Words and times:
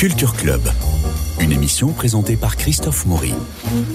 Culture 0.00 0.32
Club. 0.32 0.62
Une 1.42 1.52
émission 1.52 1.92
présentée 1.92 2.38
par 2.38 2.56
Christophe 2.56 3.04
Maury. 3.04 3.34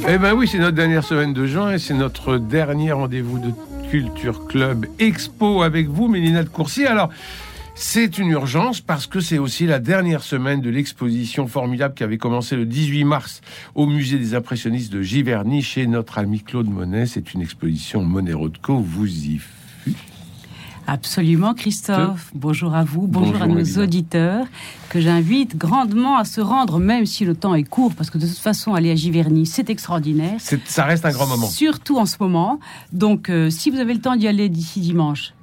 Eh 0.08 0.20
ben 0.20 0.36
oui, 0.36 0.48
c'est 0.48 0.60
notre 0.60 0.76
dernière 0.76 1.04
semaine 1.04 1.34
de 1.34 1.48
juin 1.48 1.72
et 1.72 1.80
c'est 1.80 1.96
notre 1.96 2.38
dernier 2.38 2.92
rendez-vous 2.92 3.40
de 3.40 3.52
Culture 3.90 4.46
Club 4.46 4.86
Expo 5.00 5.64
avec 5.64 5.88
vous, 5.88 6.08
Mélina 6.08 6.44
de 6.44 6.50
Coursier. 6.50 6.86
Alors, 6.86 7.10
c'est 7.74 8.20
une 8.20 8.28
urgence 8.28 8.82
parce 8.82 9.08
que 9.08 9.20
c'est 9.20 9.40
aussi 9.40 9.66
la 9.66 9.80
dernière 9.80 10.22
semaine 10.22 10.62
de 10.62 10.70
l'exposition 10.70 11.48
formidable 11.48 11.96
qui 11.96 12.04
avait 12.04 12.20
commencé 12.20 12.56
le 12.56 12.68
18 12.68 13.04
mars 13.04 13.42
au 13.74 13.88
musée 13.88 14.20
des 14.20 14.36
impressionnistes 14.36 14.94
de 14.94 15.02
Giverny 15.02 15.64
chez 15.64 15.88
notre 15.88 16.20
ami 16.20 16.42
Claude 16.42 16.70
Monet. 16.70 17.08
C'est 17.08 17.34
une 17.34 17.42
exposition 17.42 18.04
Monet-Rothko. 18.04 18.78
Vous 18.78 19.08
y 19.08 19.40
Absolument, 20.88 21.54
Christophe. 21.54 22.32
Bonjour 22.34 22.76
à 22.76 22.84
vous, 22.84 23.08
bonjour, 23.08 23.42
à 23.42 23.48
nos 23.48 23.64
auditeurs, 23.82 24.46
que 24.90 25.00
j'invite 25.00 25.58
grandement 25.58 26.18
à 26.18 26.26
se 26.26 26.42
rendre, 26.42 26.80
même 26.80 27.06
si 27.06 27.26
le 27.26 27.36
temps 27.36 27.56
est 27.56 27.64
court, 27.64 27.94
parce 27.96 28.10
que 28.10 28.18
de 28.18 28.28
toute 28.28 28.38
façon, 28.38 28.74
aller 28.74 28.92
à 28.92 28.96
Giverny, 28.96 29.46
c'est 29.46 29.70
extraordinaire. 29.70 30.40
Ça 30.66 30.86
reste 30.86 31.06
un 31.06 31.12
grand 31.12 31.28
moment. 31.28 31.48
Surtout 31.48 31.98
en 31.98 32.06
ce 32.06 32.18
moment. 32.20 32.60
Donc, 32.92 33.30
euh, 33.30 33.50
si 33.50 33.70
vous 33.70 33.80
avez 33.80 33.94
le 33.94 34.02
temps 34.02 34.16
d'y 34.16 34.28
aller 34.28 34.50
d'ici 34.50 34.80
dimanche, 34.80 35.34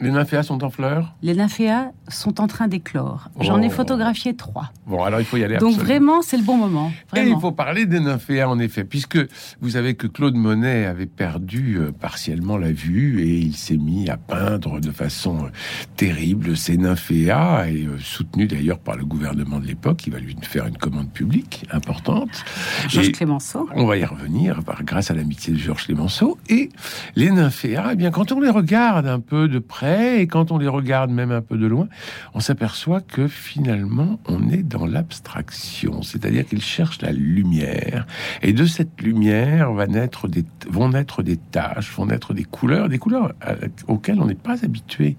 Les 0.00 0.10
nymphéas 0.10 0.42
sont 0.42 0.64
en 0.64 0.70
fleurs 0.70 1.14
Les 1.22 1.34
nymphéas 1.34 1.92
sont 2.08 2.40
en 2.40 2.46
train 2.46 2.66
d'éclore. 2.66 3.30
J'en 3.40 3.62
ai 3.62 3.68
oh. 3.68 3.70
photographié 3.70 4.34
trois. 4.34 4.72
Bon, 4.86 5.04
alors 5.04 5.20
il 5.20 5.26
faut 5.26 5.36
y 5.36 5.44
aller. 5.44 5.58
Donc 5.58 5.76
vraiment, 5.76 6.22
c'est 6.22 6.36
le 6.36 6.42
bon 6.42 6.56
moment. 6.56 6.90
Et 7.14 7.22
il 7.22 7.38
faut 7.38 7.52
parler 7.52 7.86
des 7.86 8.00
nymphéas, 8.00 8.48
en 8.48 8.58
effet, 8.58 8.84
puisque 8.84 9.18
vous 9.60 9.70
savez 9.70 9.94
que 9.94 10.06
Claude 10.06 10.34
Monet 10.34 10.86
avait 10.86 11.06
perdu 11.06 11.76
euh, 11.76 11.92
partiellement 11.92 12.56
la 12.56 12.72
vue 12.72 13.22
et 13.22 13.38
il 13.38 13.54
s'est 13.54 13.76
mis 13.76 14.08
à 14.10 14.16
peindre 14.16 14.80
de 14.80 14.90
façon 14.90 15.44
euh, 15.44 15.48
terrible 15.96 16.56
ces 16.56 16.76
nymphéas, 16.76 17.68
et 17.68 17.84
euh, 17.84 17.98
soutenu 18.00 18.46
d'ailleurs 18.46 18.78
par 18.78 18.96
le 18.96 19.04
gouvernement 19.04 19.60
de 19.60 19.66
l'époque. 19.66 20.06
Il 20.06 20.12
va 20.12 20.18
lui 20.18 20.36
faire 20.42 20.66
une 20.66 20.78
commande 20.78 21.10
publique 21.10 21.64
importante. 21.70 22.44
Georges 22.88 23.12
Clémenceau. 23.12 23.68
On 23.74 23.86
va 23.86 23.96
y 23.96 24.04
revenir 24.04 24.60
grâce 24.82 25.10
à 25.10 25.14
l'amitié 25.14 25.52
de 25.52 25.58
Georges 25.58 25.84
Clémenceau. 25.86 26.38
Et 26.48 26.70
les 27.14 27.30
nymphéas, 27.30 27.90
eh 27.92 27.96
bien, 27.96 28.10
quand 28.10 28.32
on 28.32 28.40
les 28.40 28.50
regarde 28.50 29.06
un 29.06 29.20
peu 29.28 29.48
de 29.48 29.58
près 29.58 30.20
et 30.20 30.26
quand 30.26 30.50
on 30.50 30.58
les 30.58 30.68
regarde 30.68 31.10
même 31.10 31.30
un 31.30 31.42
peu 31.42 31.56
de 31.56 31.66
loin, 31.66 31.88
on 32.34 32.40
s'aperçoit 32.40 33.00
que 33.00 33.28
finalement 33.28 34.18
on 34.26 34.48
est 34.48 34.62
dans 34.62 34.86
l'abstraction, 34.86 36.02
c'est-à-dire 36.02 36.46
qu'ils 36.46 36.62
cherchent 36.62 37.02
la 37.02 37.12
lumière 37.12 38.06
et 38.42 38.52
de 38.52 38.64
cette 38.64 39.00
lumière 39.00 39.72
va 39.72 39.86
naître 39.86 40.28
des, 40.28 40.44
vont 40.68 40.88
naître 40.88 41.22
des 41.22 41.36
taches, 41.36 41.92
vont 41.92 42.06
naître 42.06 42.34
des 42.34 42.44
couleurs, 42.44 42.88
des 42.88 42.98
couleurs 42.98 43.32
euh, 43.46 43.54
auxquelles 43.86 44.20
on 44.20 44.26
n'est 44.26 44.34
pas 44.34 44.64
habitué 44.64 45.16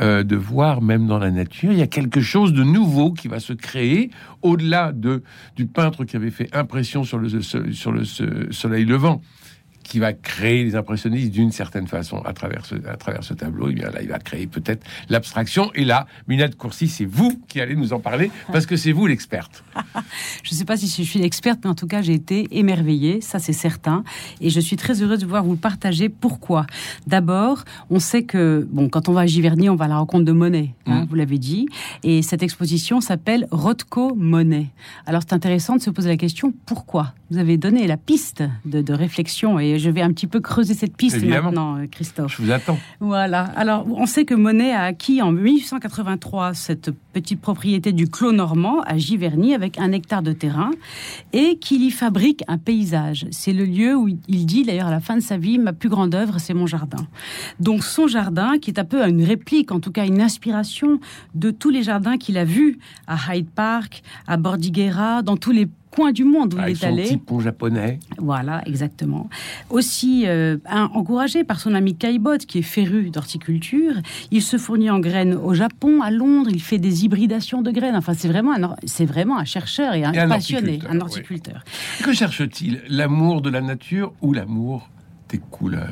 euh, 0.00 0.22
de 0.22 0.36
voir 0.36 0.82
même 0.82 1.06
dans 1.06 1.18
la 1.18 1.30
nature. 1.30 1.72
Il 1.72 1.78
y 1.78 1.82
a 1.82 1.86
quelque 1.86 2.20
chose 2.20 2.52
de 2.52 2.64
nouveau 2.64 3.12
qui 3.12 3.28
va 3.28 3.40
se 3.40 3.52
créer 3.52 4.10
au-delà 4.42 4.92
de 4.92 5.22
du 5.56 5.66
peintre 5.66 6.04
qui 6.04 6.16
avait 6.16 6.30
fait 6.30 6.48
impression 6.54 7.04
sur 7.04 7.18
le 7.18 7.42
sur 7.42 7.92
le 7.92 8.04
soleil 8.50 8.84
levant 8.84 9.20
qui 9.90 9.98
va 9.98 10.12
créer 10.12 10.62
les 10.62 10.76
impressionnistes 10.76 11.32
d'une 11.32 11.50
certaine 11.50 11.88
façon 11.88 12.18
à 12.18 12.32
travers 12.32 12.64
ce, 12.64 12.76
à 12.86 12.96
travers 12.96 13.24
ce 13.24 13.34
tableau. 13.34 13.66
Et 13.66 13.72
eh 13.72 13.74
bien 13.74 13.90
là, 13.90 14.00
il 14.00 14.08
va 14.08 14.20
créer 14.20 14.46
peut-être 14.46 14.86
l'abstraction. 15.08 15.72
Et 15.74 15.84
là, 15.84 16.06
Minette 16.28 16.56
Courcy, 16.56 16.86
c'est 16.86 17.04
vous 17.04 17.42
qui 17.48 17.60
allez 17.60 17.74
nous 17.74 17.92
en 17.92 17.98
parler 17.98 18.30
parce 18.52 18.66
que 18.66 18.76
c'est 18.76 18.92
vous 18.92 19.08
l'experte. 19.08 19.64
je 20.44 20.52
ne 20.52 20.56
sais 20.56 20.64
pas 20.64 20.76
si 20.76 20.86
je 20.86 21.02
suis 21.02 21.18
l'experte, 21.18 21.58
mais 21.64 21.70
en 21.70 21.74
tout 21.74 21.88
cas, 21.88 22.02
j'ai 22.02 22.14
été 22.14 22.46
émerveillée, 22.56 23.20
ça 23.20 23.40
c'est 23.40 23.52
certain. 23.52 24.04
Et 24.40 24.48
je 24.48 24.60
suis 24.60 24.76
très 24.76 25.02
heureuse 25.02 25.18
de 25.18 25.24
pouvoir 25.24 25.42
vous 25.42 25.56
partager. 25.56 26.08
Pourquoi 26.08 26.66
D'abord, 27.08 27.64
on 27.90 27.98
sait 27.98 28.22
que 28.22 28.68
bon, 28.70 28.88
quand 28.88 29.08
on 29.08 29.12
va 29.12 29.22
à 29.22 29.26
Giverny, 29.26 29.68
on 29.70 29.74
va 29.74 29.86
à 29.86 29.88
la 29.88 29.98
rencontre 29.98 30.24
de 30.24 30.32
Monet, 30.32 30.72
hein, 30.86 31.02
mm. 31.02 31.06
vous 31.08 31.16
l'avez 31.16 31.38
dit. 31.38 31.66
Et 32.04 32.22
cette 32.22 32.44
exposition 32.44 33.00
s'appelle 33.00 33.48
Rothko 33.50 34.14
Monet. 34.14 34.68
Alors 35.04 35.22
c'est 35.22 35.34
intéressant 35.34 35.74
de 35.74 35.82
se 35.82 35.90
poser 35.90 36.10
la 36.10 36.16
question 36.16 36.54
pourquoi? 36.64 37.12
Vous 37.32 37.38
avez 37.38 37.56
donné 37.56 37.88
la 37.88 37.96
piste 37.96 38.44
de, 38.64 38.82
de 38.82 38.92
réflexion 38.92 39.58
et 39.58 39.79
je 39.80 39.90
vais 39.90 40.02
un 40.02 40.12
petit 40.12 40.26
peu 40.26 40.40
creuser 40.40 40.74
cette 40.74 40.96
piste 40.96 41.22
maintenant, 41.24 41.76
euh, 41.76 41.86
Christophe. 41.90 42.36
Je 42.36 42.42
vous 42.42 42.50
attends. 42.50 42.78
Voilà. 43.00 43.42
Alors, 43.56 43.86
on 43.88 44.06
sait 44.06 44.24
que 44.24 44.34
Monet 44.34 44.72
a 44.72 44.82
acquis 44.82 45.22
en 45.22 45.32
1883 45.32 46.54
cette 46.54 46.90
petite 47.12 47.40
propriété 47.40 47.92
du 47.92 48.08
Clos 48.08 48.32
Normand 48.32 48.80
à 48.82 48.96
Giverny 48.98 49.54
avec 49.54 49.78
un 49.78 49.92
hectare 49.92 50.22
de 50.22 50.32
terrain 50.32 50.70
et 51.32 51.56
qu'il 51.56 51.82
y 51.82 51.90
fabrique 51.90 52.44
un 52.46 52.58
paysage. 52.58 53.26
C'est 53.30 53.52
le 53.52 53.64
lieu 53.64 53.96
où 53.96 54.08
il 54.08 54.46
dit 54.46 54.64
d'ailleurs 54.64 54.88
à 54.88 54.92
la 54.92 55.00
fin 55.00 55.16
de 55.16 55.22
sa 55.22 55.36
vie, 55.36 55.58
ma 55.58 55.72
plus 55.72 55.88
grande 55.88 56.14
œuvre, 56.14 56.38
c'est 56.38 56.54
mon 56.54 56.66
jardin. 56.66 57.06
Donc 57.58 57.82
son 57.82 58.06
jardin, 58.06 58.58
qui 58.58 58.70
est 58.70 58.78
un 58.78 58.84
peu 58.84 59.02
une 59.06 59.24
réplique, 59.24 59.72
en 59.72 59.80
tout 59.80 59.90
cas 59.90 60.06
une 60.06 60.20
inspiration 60.20 61.00
de 61.34 61.50
tous 61.50 61.70
les 61.70 61.82
jardins 61.82 62.16
qu'il 62.16 62.38
a 62.38 62.44
vus 62.44 62.78
à 63.06 63.16
Hyde 63.34 63.50
Park, 63.50 64.02
à 64.26 64.36
Bordighera, 64.36 65.22
dans 65.22 65.36
tous 65.36 65.52
les 65.52 65.68
coin 65.90 66.12
du 66.12 66.24
monde 66.24 66.54
où 66.54 66.58
il 66.58 66.70
est 66.70 66.84
allé. 66.84 67.02
Petit 67.04 67.16
pont 67.16 67.40
japonais. 67.40 67.98
Voilà, 68.18 68.62
exactement. 68.66 69.28
Aussi 69.70 70.24
euh, 70.26 70.58
encouragé 70.70 71.44
par 71.44 71.60
son 71.60 71.74
ami 71.74 71.96
Caillebotte, 71.96 72.46
qui 72.46 72.58
est 72.58 72.62
féru 72.62 73.10
d'horticulture, 73.10 73.94
il 74.30 74.42
se 74.42 74.56
fournit 74.56 74.90
en 74.90 75.00
graines 75.00 75.34
au 75.34 75.54
Japon, 75.54 76.02
à 76.02 76.10
Londres. 76.10 76.50
Il 76.52 76.62
fait 76.62 76.78
des 76.78 77.04
hybridations 77.04 77.62
de 77.62 77.70
graines. 77.70 77.96
Enfin, 77.96 78.14
c'est 78.14 78.28
vraiment 78.28 78.54
un, 78.54 78.76
c'est 78.84 79.06
vraiment 79.06 79.38
un 79.38 79.44
chercheur 79.44 79.94
et 79.94 80.04
un, 80.04 80.28
passionné, 80.28 80.80
un 80.88 81.00
horticulteur. 81.00 81.64
Que 82.02 82.12
cherche-t-il? 82.12 82.82
L'amour 82.88 83.42
de 83.42 83.50
la 83.50 83.60
nature 83.60 84.12
ou 84.22 84.32
l'amour 84.32 84.88
des 85.28 85.38
couleurs? 85.38 85.88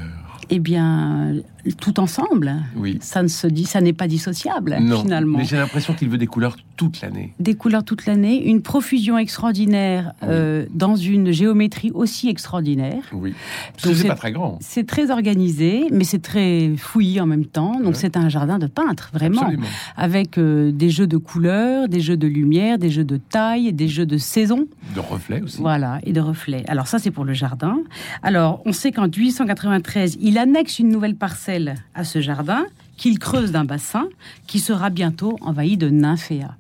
Eh 0.51 0.61
bien, 0.61 1.35
tout 1.77 2.01
ensemble. 2.01 2.55
Oui. 2.77 2.99
Ça 3.01 3.23
ne 3.23 3.29
se 3.29 3.47
dit, 3.47 3.65
ça 3.65 3.81
n'est 3.81 3.93
pas 3.93 4.09
dissociable 4.09 4.77
non, 4.81 5.03
finalement. 5.03 5.39
Mais 5.39 5.45
j'ai 5.45 5.57
l'impression 5.57 5.95
qu'il 5.95 6.09
veut 6.09 6.19
des 6.19 6.27
couleurs 6.27 6.57
toute 6.77 7.01
l'année. 7.01 7.35
Des 7.41 7.55
couleurs 7.55 7.85
toute 7.85 8.07
l'année, 8.07 8.47
une 8.49 8.63
profusion 8.63 9.19
extraordinaire 9.19 10.13
euh, 10.23 10.67
dans 10.73 10.97
une 10.97 11.33
géométrie 11.33 11.91
aussi 11.93 12.29
extraordinaire. 12.29 13.03
Oui. 13.13 13.35
C'est 13.77 14.07
pas 14.07 14.15
très 14.15 14.33
grand. 14.33 14.59
C'est 14.61 14.87
très 14.87 15.11
organisé, 15.11 15.87
mais 15.91 16.05
c'est 16.05 16.23
très 16.23 16.73
fouillis 16.77 17.21
en 17.21 17.27
même 17.27 17.47
temps. 17.47 17.81
Donc 17.81 17.97
c'est 17.97 18.17
un 18.17 18.29
jardin 18.29 18.59
de 18.59 18.67
peintre 18.67 19.11
vraiment, 19.13 19.43
Absolument. 19.43 19.67
avec 19.97 20.39
euh, 20.39 20.71
des 20.73 20.91
jeux 20.91 21.07
de 21.07 21.17
couleurs, 21.17 21.89
des 21.89 22.01
jeux 22.01 22.17
de 22.17 22.27
lumière, 22.27 22.79
des 22.79 22.91
jeux 22.91 23.05
de 23.05 23.17
taille, 23.17 23.73
des 23.73 23.89
jeux 23.89 24.07
de 24.07 24.19
saison. 24.19 24.67
De 24.95 25.01
reflets 25.01 25.43
aussi. 25.43 25.61
Voilà, 25.61 26.01
et 26.05 26.13
de 26.13 26.21
reflets. 26.21 26.65
Alors 26.69 26.87
ça 26.87 26.99
c'est 26.99 27.11
pour 27.11 27.25
le 27.25 27.33
jardin. 27.33 27.79
Alors 28.23 28.63
on 28.65 28.73
sait 28.73 28.93
qu'en 28.93 29.09
1893 29.09 30.19
il 30.21 30.39
annexe 30.39 30.79
une 30.79 30.89
nouvelle 30.89 31.17
parcelle 31.17 31.58
à 31.95 32.05
ce 32.05 32.21
jardin 32.21 32.67
qu'il 32.97 33.19
creuse 33.19 33.53
d'un 33.53 33.65
bassin 33.65 34.09
qui 34.47 34.59
sera 34.61 34.91
bientôt 34.91 35.39
envahi 35.41 35.77
de 35.77 35.89
nymphéas. 35.89 36.55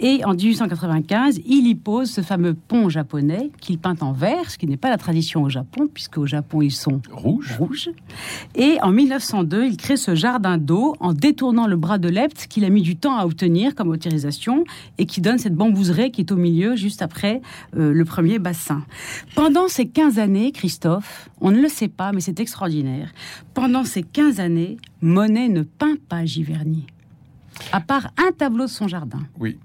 Et 0.00 0.24
en 0.24 0.34
1895, 0.34 1.40
il 1.46 1.66
y 1.66 1.74
pose 1.74 2.10
ce 2.10 2.20
fameux 2.20 2.54
pont 2.54 2.88
japonais 2.88 3.50
qu'il 3.60 3.78
peint 3.78 3.96
en 4.00 4.12
vert, 4.12 4.50
ce 4.50 4.58
qui 4.58 4.66
n'est 4.66 4.76
pas 4.76 4.90
la 4.90 4.98
tradition 4.98 5.42
au 5.42 5.48
Japon, 5.48 5.88
puisque 5.92 6.18
au 6.18 6.26
Japon 6.26 6.62
ils 6.62 6.72
sont 6.72 7.00
rouges. 7.10 7.90
Et 8.54 8.78
en 8.82 8.90
1902, 8.90 9.66
il 9.66 9.76
crée 9.76 9.96
ce 9.96 10.14
jardin 10.14 10.58
d'eau 10.58 10.96
en 11.00 11.12
détournant 11.12 11.66
le 11.66 11.76
bras 11.76 11.98
de 11.98 12.08
Lept 12.08 12.46
qu'il 12.48 12.64
a 12.64 12.68
mis 12.68 12.82
du 12.82 12.96
temps 12.96 13.16
à 13.16 13.24
obtenir 13.24 13.74
comme 13.74 13.88
autorisation 13.88 14.64
et 14.98 15.06
qui 15.06 15.20
donne 15.20 15.38
cette 15.38 15.54
bambouseraie 15.54 16.10
qui 16.10 16.22
est 16.22 16.32
au 16.32 16.36
milieu 16.36 16.76
juste 16.76 17.02
après 17.02 17.40
euh, 17.76 17.92
le 17.92 18.04
premier 18.04 18.38
bassin. 18.38 18.84
Pendant 19.34 19.68
ces 19.68 19.86
15 19.86 20.18
années, 20.18 20.52
Christophe, 20.52 21.30
on 21.40 21.50
ne 21.50 21.60
le 21.60 21.68
sait 21.68 21.88
pas, 21.88 22.12
mais 22.12 22.20
c'est 22.20 22.40
extraordinaire. 22.40 23.12
Pendant 23.54 23.84
ces 23.84 24.02
15 24.02 24.40
années, 24.40 24.76
Monet 25.00 25.48
ne 25.48 25.62
peint 25.62 25.96
pas 26.08 26.24
Giverny 26.24 26.86
à 27.72 27.80
part 27.80 28.12
un 28.16 28.32
tableau 28.32 28.64
de 28.64 28.70
son 28.70 28.88
jardin. 28.88 29.20
Oui. 29.38 29.58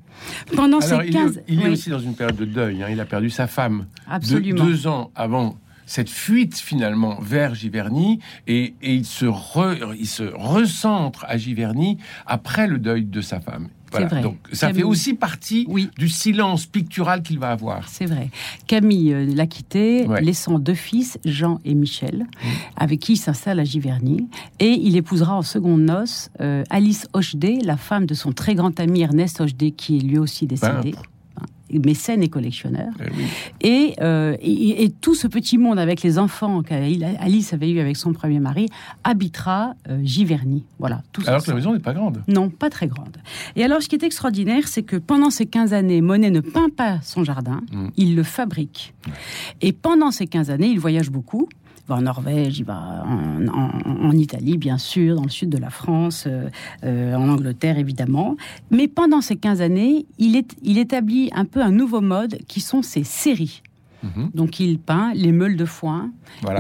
Pendant 0.56 0.82
ces 0.82 1.10
15... 1.10 1.44
Il 1.48 1.62
est, 1.62 1.70
aussi 1.70 1.90
dans 1.90 2.00
une 2.00 2.16
période 2.16 2.36
de 2.36 2.46
deuil. 2.46 2.84
Hein. 2.84 2.88
Il 2.90 3.00
a 3.00 3.06
perdu 3.06 3.30
sa 3.30 3.48
femme 3.48 3.86
Absolument. 4.08 4.64
deux 4.64 4.88
ans 4.88 5.12
avant 5.16 5.58
cette 5.86 6.10
fuite 6.10 6.58
finalement 6.58 7.20
vers 7.22 7.56
Giverny 7.56 8.20
et, 8.48 8.74
il, 8.82 9.06
se 9.06 9.26
il 9.96 10.08
se 10.08 10.24
recentre 10.24 11.26
à 11.28 11.38
Giverny 11.38 11.98
après 12.26 12.68
le 12.68 12.80
deuil 12.80 13.06
de 13.06 13.22
sa 13.22 13.40
femme. 13.40 13.70
Donc 14.22 14.38
ça 14.52 14.74
fait 14.74 14.84
aussi 14.84 15.14
partie 15.14 15.68
du 15.98 16.10
silence 16.10 16.66
pictural 16.66 17.22
qu'il 17.22 17.40
va 17.40 17.52
avoir. 17.52 17.88
C'est 17.90 18.06
vrai. 18.06 18.30
Camille 18.68 19.14
euh, 19.14 19.26
l'a 19.26 19.48
quitté, 19.48 20.08
laissant 20.22 20.60
deux 20.60 20.74
fils, 20.74 21.18
Jean 21.26 21.60
et 21.66 21.74
Michel, 21.74 22.26
avec 22.76 23.00
qui 23.00 23.14
il 23.14 23.18
s'installe 23.18 23.60
à 23.60 23.64
Giverny. 23.64 24.28
Et 24.60 24.72
il 24.72 24.96
épousera 24.96 25.36
en 25.36 25.42
seconde 25.42 25.82
noces 25.82 26.30
euh, 26.42 26.64
Alice 26.70 27.08
Hochdé, 27.14 27.60
la 27.64 27.78
femme 27.78 28.06
de 28.06 28.14
son 28.14 28.32
très 28.32 28.56
grand 28.56 28.80
ami 28.80 29.02
Ernest 29.02 29.42
Hochdé, 29.42 29.72
qui 29.72 29.98
est 29.98 30.02
lui 30.02 30.18
aussi 30.18 30.48
décédé 30.48 30.96
mécène 31.80 32.24
et 32.24 32.30
collectionneur. 32.30 32.92
Eh 33.62 33.96
euh, 34.02 34.36
et, 34.42 34.84
et, 34.84 34.90
tout 34.90 35.16
ce 35.16 35.28
petit 35.28 35.58
monde 35.58 35.80
avec 35.80 36.02
les 36.02 36.18
enfants 36.18 36.62
qu'Alice 36.64 37.54
avait 37.54 37.70
eu 37.70 37.80
avec 37.80 37.98
son 37.98 38.14
premier 38.14 38.40
mari 38.40 38.68
habitera 39.04 39.76
euh, 39.90 40.00
Giverny. 40.04 40.64
Voilà. 40.80 41.02
Tout 41.12 41.24
alors 41.26 41.44
que 41.44 41.50
la 41.50 41.56
maison 41.56 41.74
n'est 41.74 41.80
pas 41.80 41.94
grande. 41.94 42.22
Non, 42.28 42.50
pas 42.50 42.70
très 42.70 42.88
grande. 42.88 43.18
Et 43.56 43.64
alors, 43.64 43.82
ce 43.82 43.90
qui 43.90 43.96
est 43.96 44.04
extraordinaire, 44.04 44.68
c'est 44.68 44.84
que 44.84 44.96
pendant 44.96 45.30
ces 45.30 45.46
15 45.46 45.74
années, 45.74 46.02
Monet 46.02 46.32
ne 46.32 46.42
peint 46.42 46.70
pas 46.70 47.00
son 47.02 47.24
jardin, 47.24 47.62
mm. 47.72 47.88
il 47.98 48.16
le 48.16 48.24
fabrique. 48.24 48.94
Et 49.62 49.74
pendant 49.74 50.12
ces 50.12 50.28
15 50.28 50.50
années, 50.50 50.68
il 50.68 50.80
voyage 50.80 51.10
beaucoup 51.10 51.48
va 51.88 51.96
en 51.96 52.02
Norvège, 52.02 52.60
il 52.60 52.66
va 52.66 53.06
en, 53.06 54.12
Italie, 54.12 54.58
bien 54.58 54.78
sûr, 54.78 55.16
dans 55.16 55.24
le 55.24 55.30
sud 55.30 55.50
de 55.50 55.58
la 55.58 55.70
France, 55.70 56.28
en 56.84 57.30
Angleterre, 57.30 57.78
évidemment. 57.78 58.38
Mais 58.72 58.88
pendant 58.88 59.22
ces 59.22 59.36
15 59.36 59.62
années, 59.62 60.06
il, 60.18 60.36
est, 60.36 60.56
il 60.62 60.78
établit 60.78 61.30
un 61.34 61.46
peu 61.46 61.62
un 61.62 61.72
nouveau 61.72 62.02
mode 62.02 62.38
qui 62.48 62.62
sont 62.62 62.82
ces 62.82 63.04
séries. 63.04 63.62
Mhm. 64.04 64.32
Donc 64.34 64.60
il 64.60 64.80
peint 64.80 65.14
les 65.14 65.32
meules 65.32 65.56
de 65.56 65.66
foin, 65.66 66.12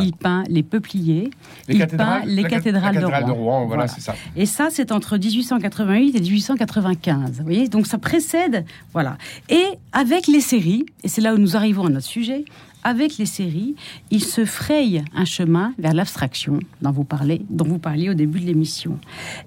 il 0.02 0.14
peint 0.14 0.44
les 0.48 0.64
peupliers, 0.64 1.30
les 1.68 1.76
il 1.76 1.88
peint 1.88 2.22
les 2.26 2.44
cathédrales, 2.46 2.96
de 2.98 3.32
Rouen. 3.32 3.66
voilà, 3.66 3.88
ça. 3.88 4.16
Et 4.36 4.46
ça, 4.46 4.70
c'est 4.72 4.92
entre 4.92 5.18
1888 5.18 6.16
et 6.16 6.22
1895. 6.22 7.38
Vous 7.38 7.44
voyez, 7.44 7.68
donc 7.68 7.86
ça 7.86 7.98
précède, 7.98 8.66
voilà. 8.94 9.18
Et 9.50 9.66
avec 9.92 10.28
les 10.28 10.40
séries, 10.40 10.86
et 11.04 11.10
c'est 11.10 11.22
là 11.22 11.34
où 11.34 11.38
nous 11.38 11.58
arrivons 11.58 11.86
à 11.86 11.90
notre 11.90 12.08
sujet, 12.08 12.46
avec 12.84 13.18
les 13.18 13.26
séries, 13.26 13.76
il 14.12 14.24
se 14.24 14.46
fraye 14.46 15.04
un 15.16 15.26
chemin 15.26 15.74
vers 15.78 15.94
l'abstraction 15.94 16.60
dont 16.82 16.92
vous 16.92 17.04
parlez, 17.04 17.46
dont 17.50 17.66
vous 17.66 17.80
parliez 17.80 18.10
au 18.10 18.14
début 18.14 18.40
de 18.40 18.46
l'émission. 18.46 19.00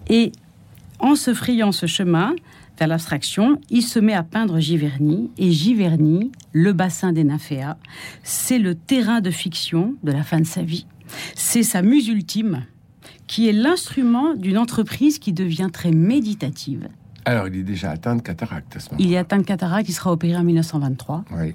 Et 0.09 0.33
en 0.99 1.15
se 1.15 1.35
frayant 1.35 1.73
ce 1.73 1.87
chemin, 1.87 2.35
vers 2.79 2.89
l'abstraction, 2.89 3.61
il 3.71 3.83
se 3.83 3.99
met 3.99 4.13
à 4.13 4.23
peindre 4.23 4.61
Giverny. 4.61 5.31
Et 5.39 5.51
Giverny, 5.51 6.31
le 6.53 6.73
bassin 6.73 7.13
des 7.13 7.25
nymphéas, 7.25 7.77
c'est 8.23 8.59
le 8.59 8.75
terrain 8.75 9.21
de 9.21 9.31
fiction 9.31 9.95
de 10.03 10.13
la 10.13 10.23
fin 10.23 10.41
de 10.41 10.47
sa 10.47 10.63
vie. 10.63 10.87
C'est 11.35 11.63
sa 11.63 11.83
muse 11.83 12.09
ultime, 12.09 12.65
qui 13.27 13.49
est 13.49 13.53
l'instrument 13.53 14.35
d'une 14.35 14.59
entreprise 14.59 15.19
qui 15.19 15.33
devient 15.33 15.69
très 15.73 15.91
méditative. 15.91 16.89
Alors, 17.25 17.49
il 17.49 17.57
est 17.57 17.63
déjà 17.65 17.91
atteint 17.91 18.15
de 18.15 18.23
cataracte 18.23 18.77
à 18.77 18.79
ce 18.79 18.91
moment. 18.91 19.03
Il 19.03 19.13
est 19.13 19.17
atteint 19.17 19.39
de 19.39 19.43
cataracte, 19.43 19.89
il 19.89 19.93
sera 19.93 20.13
opéré 20.13 20.37
en 20.37 20.45
1923. 20.45 21.25
Oui. 21.33 21.55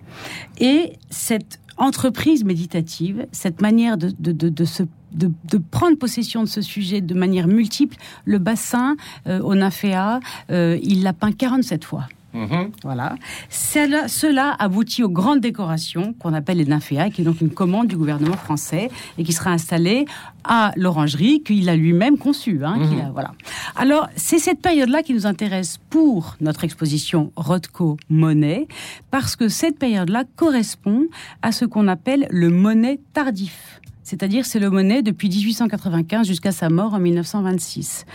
Et 0.59 0.93
cette 1.09 1.59
entreprise 1.77 2.43
méditative, 2.43 3.27
cette 3.31 3.61
manière 3.61 3.97
de, 3.97 5.57
prendre 5.71 5.97
possession 5.97 6.43
de 6.43 6.47
ce 6.47 6.61
sujet 6.61 7.01
de 7.01 7.13
manière 7.13 7.47
multiple. 7.47 7.97
Le 8.25 8.37
bassin 8.37 8.95
euh, 9.27 9.55
Naféa, 9.55 10.19
euh, 10.49 10.77
il 10.81 11.03
l'a 11.03 11.13
peint 11.13 11.31
47 11.31 11.83
fois. 11.83 12.07
Mm-hmm. 12.33 12.71
Voilà. 12.83 13.15
Cela, 13.49 14.07
cela, 14.07 14.55
aboutit 14.59 15.03
aux 15.03 15.09
grandes 15.09 15.41
décorations 15.41 16.13
qu'on 16.13 16.33
appelle 16.33 16.57
les 16.57 16.65
nymphéas, 16.65 17.09
qui 17.09 17.21
est 17.21 17.25
donc 17.25 17.41
une 17.41 17.49
commande 17.49 17.87
du 17.87 17.97
gouvernement 17.97 18.37
français 18.37 18.89
et 19.17 19.23
qui 19.23 19.33
sera 19.33 19.51
installée 19.51 20.05
à 20.43 20.71
l'orangerie 20.75 21.43
qu'il 21.43 21.69
a 21.69 21.75
lui-même 21.75 22.17
conçue. 22.17 22.63
Hein, 22.63 22.77
mm-hmm. 22.79 23.11
voilà. 23.11 23.31
Alors, 23.75 24.07
c'est 24.15 24.39
cette 24.39 24.61
période-là 24.61 25.03
qui 25.03 25.13
nous 25.13 25.25
intéresse 25.25 25.79
pour 25.89 26.35
notre 26.41 26.63
exposition 26.63 27.31
Rothko 27.35 27.97
Monet, 28.09 28.67
parce 29.11 29.35
que 29.35 29.49
cette 29.49 29.77
période-là 29.77 30.23
correspond 30.35 31.07
à 31.41 31.51
ce 31.51 31.65
qu'on 31.65 31.87
appelle 31.87 32.27
le 32.31 32.49
Monet 32.49 32.99
tardif 33.13 33.80
c'est-à-dire 34.11 34.45
c'est 34.45 34.59
le 34.59 34.69
Monet 34.69 35.03
depuis 35.03 35.29
1895 35.29 36.27
jusqu'à 36.27 36.51
sa 36.51 36.67
mort 36.69 36.93
en 36.93 36.99
1926. 36.99 38.05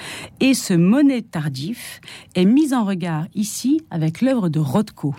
Et 0.40 0.52
ce 0.52 0.75
Monet 0.75 1.22
tardif 1.22 2.02
est 2.34 2.44
mis 2.44 2.75
en 2.75 2.84
regard 2.84 3.25
ici 3.34 3.81
avec 3.90 4.20
l'œuvre 4.20 4.50
de 4.50 4.58
Rothko. 4.58 5.14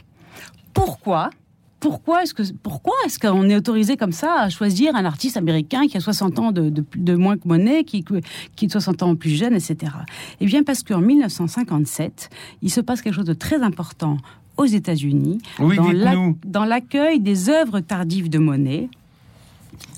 Pourquoi? 0.76 1.32
Pourquoi 1.80 2.22
est-ce 2.22 2.36
que 2.36 2.44
pourquoi 2.62 2.94
est-ce 3.08 3.18
qu'on 3.18 3.50
est 3.50 3.56
autorisé 3.56 3.98
comme 3.98 4.12
ça 4.12 4.42
à 4.42 4.50
choisir 4.50 4.96
un 4.96 5.04
artiste 5.04 5.36
américain 5.36 5.88
qui 5.88 5.98
a 5.98 6.00
60 6.00 6.38
ans 6.38 6.52
de, 6.52 6.72
de, 6.96 7.16
moins 7.16 7.38
que 7.38 7.48
Monet, 7.48 7.84
qui, 7.84 8.06
qui 8.56 8.66
est 8.66 8.70
60 8.70 9.02
ans 9.02 9.16
plus 9.16 9.32
jeune, 9.32 9.56
etc. 9.56 9.94
Eh 10.40 10.46
bien 10.46 10.62
parce 10.62 10.84
qu'en 10.84 11.02
1957, 11.02 12.30
il 12.62 12.70
se 12.70 12.82
passe 12.82 13.02
quelque 13.02 13.16
chose 13.16 13.26
de 13.26 13.34
très 13.34 13.64
important 13.64 14.18
aux 14.58 14.66
États-Unis 14.66 15.40
dans 16.46 16.66
l'accueil 16.66 17.20
des 17.20 17.50
œuvres 17.50 17.80
tardives 17.80 18.30
de 18.30 18.38
Monet 18.38 18.90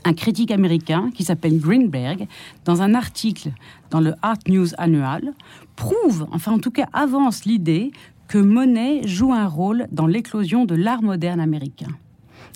un 0.05 0.13
critique 0.13 0.51
américain 0.51 1.11
qui 1.13 1.23
s'appelle 1.23 1.59
Greenberg, 1.59 2.27
dans 2.65 2.81
un 2.81 2.93
article 2.93 3.51
dans 3.89 3.99
le 3.99 4.13
Art 4.21 4.39
News 4.47 4.69
Annual, 4.77 5.33
prouve, 5.75 6.27
enfin 6.31 6.51
en 6.51 6.59
tout 6.59 6.71
cas 6.71 6.87
avance 6.93 7.45
l'idée 7.45 7.91
que 8.27 8.37
Monet 8.37 9.07
joue 9.07 9.33
un 9.33 9.47
rôle 9.47 9.87
dans 9.91 10.07
l'éclosion 10.07 10.65
de 10.65 10.75
l'art 10.75 11.01
moderne 11.01 11.39
américain. 11.39 11.89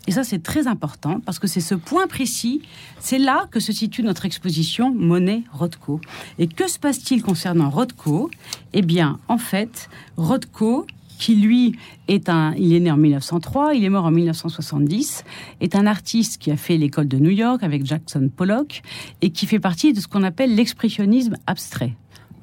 Et 0.06 0.12
ça, 0.12 0.24
c'est 0.24 0.44
très 0.44 0.68
important 0.68 1.22
parce 1.22 1.40
que 1.40 1.48
c'est 1.48 1.62
ce 1.62 1.76
point 1.76 2.08
précis, 2.08 2.62
c'est 3.00 3.18
là 3.18 3.48
que 3.52 3.60
se 3.60 3.72
situe 3.72 4.04
notre 4.04 4.26
exposition 4.26 4.94
Monet-Rothko. 4.94 6.02
Et 6.40 6.48
que 6.48 6.68
se 6.68 6.78
passe-t-il 6.78 7.24
concernant 7.24 7.70
Rothko? 7.70 8.30
Eh 8.74 8.82
bien, 8.82 9.20
en 9.30 9.38
fait, 9.38 9.90
Rothko 10.18 10.86
qui 11.24 11.36
lui 11.36 11.78
est 12.10 12.28
un, 12.28 12.54
il 12.58 12.74
est 12.74 12.82
né 12.82 12.92
en 12.92 12.98
1903, 12.98 13.76
il 13.76 13.86
est 13.86 13.90
mort 13.90 14.04
en 14.04 14.12
1970, 14.12 15.24
est 15.62 15.74
un 15.78 15.88
artiste 15.88 16.42
qui 16.42 16.52
a 16.52 16.58
fait 16.58 16.76
l'école 16.76 17.08
de 17.08 17.18
New 17.18 17.30
York 17.30 17.64
avec 17.64 17.86
Jackson 17.86 18.30
Pollock 18.36 18.82
et 19.22 19.30
qui 19.30 19.46
fait 19.46 19.62
partie 19.62 19.94
de 19.94 20.02
ce 20.02 20.08
qu'on 20.10 20.24
appelle 20.24 20.54
l'expressionnisme 20.54 21.38
abstrait. 21.48 21.94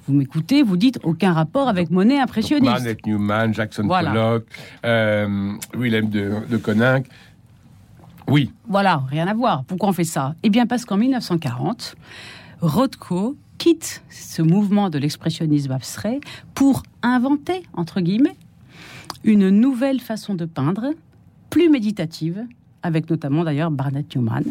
Vous 0.06 0.15
m'écoutez, 0.15 0.62
vous 0.62 0.79
dites 0.79 0.99
aucun 1.03 1.35
rapport 1.35 1.69
avec 1.69 1.91
Monet 1.91 2.19
impressionniste. 2.19 2.73
Manette 2.73 3.05
Newman, 3.05 3.53
Jackson 3.53 3.87
Pollock, 3.87 4.47
euh, 4.87 5.53
Willem 5.76 6.09
de, 6.09 6.33
de. 6.49 7.03
Oui. 8.29 8.50
Voilà, 8.67 9.03
rien 9.11 9.26
à 9.26 9.35
voir. 9.35 9.65
Pourquoi 9.65 9.91
on 9.91 9.93
fait 9.93 10.05
ça? 10.05 10.35
Eh 10.43 10.49
bien 10.49 10.67
parce 10.67 10.87
qu'en 10.87 10.97
1940, 10.97 11.97
Rothko 12.62 13.37
quitte 13.59 14.03
ce 14.09 14.41
mouvement 14.41 14.88
de 14.88 14.97
l'expressionnisme 14.97 15.73
abstrait 15.73 16.21
pour 16.55 16.83
inventer, 17.03 17.62
entre 17.75 18.00
guillemets, 18.00 18.37
une 19.25 19.51
nouvelle 19.51 20.01
façon 20.01 20.35
de 20.35 20.45
peindre, 20.45 20.93
plus 21.51 21.69
méditative, 21.69 22.45
avec 22.83 23.11
notamment 23.11 23.45
d'ailleurs 23.45 23.71
Barnett 23.71 24.15
Newman. 24.17 24.45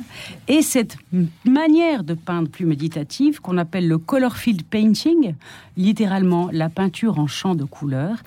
Et 0.47 0.61
cette 0.61 0.97
manière 1.45 2.03
de 2.03 2.13
peindre 2.13 2.49
plus 2.49 2.65
méditative, 2.65 3.41
qu'on 3.41 3.57
appelle 3.57 3.87
le 3.87 3.97
color 3.97 4.37
field 4.37 4.63
painting, 4.63 5.33
littéralement 5.77 6.49
la 6.51 6.69
peinture 6.69 7.19
en 7.19 7.27
champ 7.27 7.55
de 7.55 7.63
couleurs, 7.63 8.17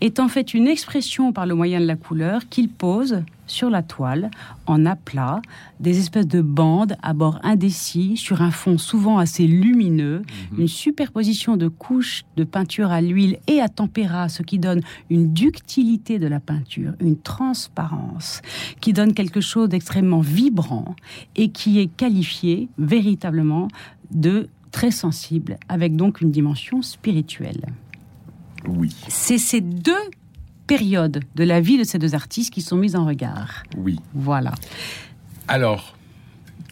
est 0.00 0.18
en 0.20 0.28
fait 0.28 0.54
une 0.54 0.66
expression 0.66 1.32
par 1.32 1.46
le 1.46 1.54
moyen 1.54 1.80
de 1.80 1.86
la 1.86 1.96
couleur 1.96 2.48
qu'il 2.48 2.68
pose 2.68 3.22
sur 3.52 3.70
la 3.70 3.82
toile, 3.82 4.30
en 4.66 4.86
aplat, 4.86 5.42
des 5.78 5.98
espèces 5.98 6.26
de 6.26 6.40
bandes 6.40 6.96
à 7.02 7.12
bord 7.12 7.38
indécis, 7.42 8.16
sur 8.16 8.42
un 8.42 8.50
fond 8.50 8.78
souvent 8.78 9.18
assez 9.18 9.46
lumineux, 9.46 10.22
mhm. 10.52 10.60
une 10.60 10.68
superposition 10.68 11.56
de 11.56 11.68
couches 11.68 12.24
de 12.36 12.44
peinture 12.44 12.90
à 12.90 13.00
l'huile 13.00 13.38
et 13.46 13.60
à 13.60 13.68
tempéra, 13.68 14.28
ce 14.28 14.42
qui 14.42 14.58
donne 14.58 14.80
une 15.10 15.32
ductilité 15.32 16.18
de 16.18 16.26
la 16.26 16.40
peinture, 16.40 16.94
une 17.00 17.18
transparence, 17.18 18.40
qui 18.80 18.92
donne 18.92 19.12
quelque 19.12 19.40
chose 19.40 19.68
d'extrêmement 19.68 20.20
vibrant 20.20 20.96
et 21.36 21.50
qui 21.50 21.78
est 21.78 21.88
qualifié 21.88 22.68
véritablement 22.78 23.68
de 24.10 24.48
très 24.70 24.90
sensible, 24.90 25.58
avec 25.68 25.94
donc 25.94 26.22
une 26.22 26.30
dimension 26.30 26.80
spirituelle. 26.80 27.66
Oui. 28.66 28.94
C'est 29.08 29.38
ces 29.38 29.60
deux 29.60 29.92
périodes 30.72 31.20
de 31.34 31.44
la 31.44 31.60
vie 31.60 31.76
de 31.76 31.84
ces 31.84 31.98
deux 31.98 32.14
artistes 32.14 32.50
qui 32.50 32.62
sont 32.62 32.76
mises 32.76 32.96
en 32.96 33.04
regard. 33.04 33.62
Oui. 33.76 34.00
Voilà. 34.14 34.52
Alors, 35.46 35.98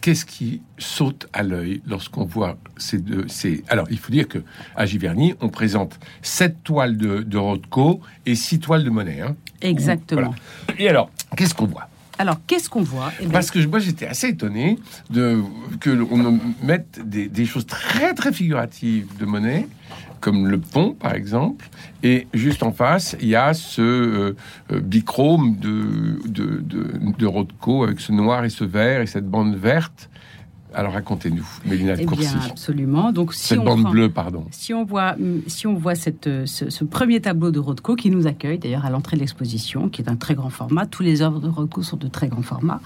qu'est-ce 0.01 0.25
qui 0.25 0.63
saute 0.79 1.27
à 1.33 1.43
l'œil 1.43 1.83
lorsqu'on 1.85 2.25
voit 2.25 2.57
ces 2.77 2.97
deux 2.97 3.27
ces... 3.27 3.63
Alors, 3.67 3.85
il 3.91 3.99
faut 3.99 4.11
dire 4.11 4.27
que 4.27 4.39
à 4.75 4.87
Giverny, 4.87 5.35
on 5.39 5.49
présente 5.49 5.99
sept 6.23 6.63
toiles 6.63 6.97
de, 6.97 7.21
de 7.21 7.37
Rothko 7.37 8.01
et 8.25 8.33
six 8.33 8.59
toiles 8.59 8.83
de 8.83 8.89
Monet. 8.89 9.21
Hein. 9.21 9.35
Exactement. 9.61 10.33
Et 10.79 10.89
alors, 10.89 11.11
qu'est-ce 11.37 11.53
qu'on 11.53 11.67
voit? 11.67 11.87
Alors, 12.21 12.37
qu'est-ce 12.45 12.69
qu'on 12.69 12.83
voit 12.83 13.11
eh 13.19 13.25
Parce 13.25 13.49
que 13.49 13.57
moi, 13.65 13.79
j'étais 13.79 14.05
assez 14.05 14.27
étonné 14.27 14.77
de 15.09 15.41
que 15.79 15.89
l'on 15.89 16.39
mette 16.61 16.99
des, 17.03 17.45
choses 17.45 17.65
très 17.65 18.13
très 18.13 18.31
figuratives 18.31 19.07
de 19.19 19.25
Monet 19.25 19.67
comme 20.19 20.45
le 20.45 20.59
pont, 20.59 20.93
par 20.93 21.15
exemple. 21.15 21.67
Et 22.03 22.27
juste 22.35 22.61
en 22.61 22.71
face, 22.73 23.15
il 23.21 23.29
y 23.29 23.35
a 23.35 23.55
ce 23.55 23.81
euh, 23.81 24.35
euh, 24.71 24.79
bichrome 24.79 25.57
de, 25.57 26.21
de, 26.27 26.61
de, 26.61 26.91
de 27.17 27.25
Rothko 27.25 27.85
avec 27.85 27.99
ce 27.99 28.11
noir 28.11 28.45
et 28.45 28.51
ce 28.51 28.65
vert 28.65 29.01
et 29.01 29.07
cette 29.07 29.27
bande 29.27 29.55
verte 29.55 30.11
alors 30.73 30.93
racontez-nous, 30.93 31.45
Mélina 31.65 31.95
de 31.95 32.01
eh 32.01 32.05
Courcy. 32.05 32.33
Bien, 32.33 32.49
absolument. 32.49 33.11
Donc, 33.11 33.33
si 33.33 33.49
cette 33.49 33.59
on 33.59 33.63
bande 33.63 33.91
bleue, 33.91 34.09
pardon. 34.09 34.45
Si 34.51 34.73
on 34.73 34.85
voit, 34.85 35.15
si 35.47 35.67
on 35.67 35.73
voit 35.73 35.95
cette, 35.95 36.29
ce, 36.45 36.83
premier 36.85 37.19
tableau 37.19 37.51
de 37.51 37.59
Rothko 37.59 37.95
qui 37.95 38.09
nous 38.09 38.25
accueille 38.25 38.57
d'ailleurs 38.57 38.85
à 38.85 38.89
l'entrée 38.89 39.17
de 39.17 39.21
l'exposition, 39.21 39.89
qui 39.89 40.01
est 40.01 40.09
un 40.09 40.15
très 40.15 40.33
grand 40.33 40.49
format. 40.49 40.85
Tous 40.85 41.03
les 41.03 41.21
œuvres 41.21 41.39
de 41.39 41.49
Rothko 41.49 41.83
sont 41.83 41.97
de 41.97 42.07
très 42.07 42.29
grand 42.29 42.41
format. 42.41 42.79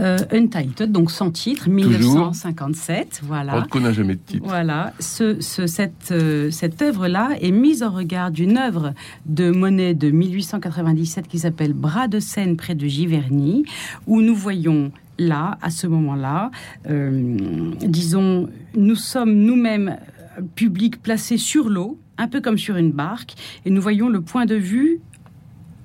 Euh, 0.00 0.18
Untitled, 0.32 0.90
donc 0.90 1.10
sans 1.10 1.30
titre, 1.30 1.68
1957. 1.68 3.20
Voilà. 3.24 3.54
Rothko 3.54 3.80
n'a 3.80 3.92
jamais 3.92 4.14
de 4.14 4.20
titre. 4.24 4.44
Voilà. 4.46 4.92
Ce, 4.98 5.40
ce, 5.40 5.66
cette, 5.66 6.10
euh, 6.12 6.50
cette 6.50 6.80
œuvre-là 6.80 7.30
est 7.40 7.50
mise 7.50 7.82
en 7.82 7.90
regard 7.90 8.30
d'une 8.30 8.56
œuvre 8.56 8.94
de 9.26 9.50
Monet 9.50 9.94
de 9.94 10.10
1897 10.10 11.28
qui 11.28 11.38
s'appelle 11.38 11.74
Bras 11.74 12.08
de 12.08 12.20
Seine 12.20 12.56
près 12.56 12.74
de 12.74 12.86
Giverny, 12.86 13.64
où 14.06 14.22
nous 14.22 14.34
voyons 14.34 14.92
là, 15.18 15.58
à 15.62 15.70
ce 15.70 15.86
moment-là, 15.86 16.50
euh, 16.88 17.72
disons, 17.82 18.48
nous 18.74 18.94
sommes 18.94 19.34
nous-mêmes 19.34 19.98
euh, 20.38 20.42
public 20.54 21.02
placé 21.02 21.36
sur 21.36 21.68
l'eau, 21.68 21.98
un 22.16 22.28
peu 22.28 22.40
comme 22.40 22.58
sur 22.58 22.76
une 22.76 22.92
barque, 22.92 23.34
et 23.64 23.70
nous 23.70 23.82
voyons 23.82 24.08
le 24.08 24.20
point 24.20 24.46
de 24.46 24.54
vue 24.54 25.00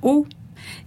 haut. 0.02 0.26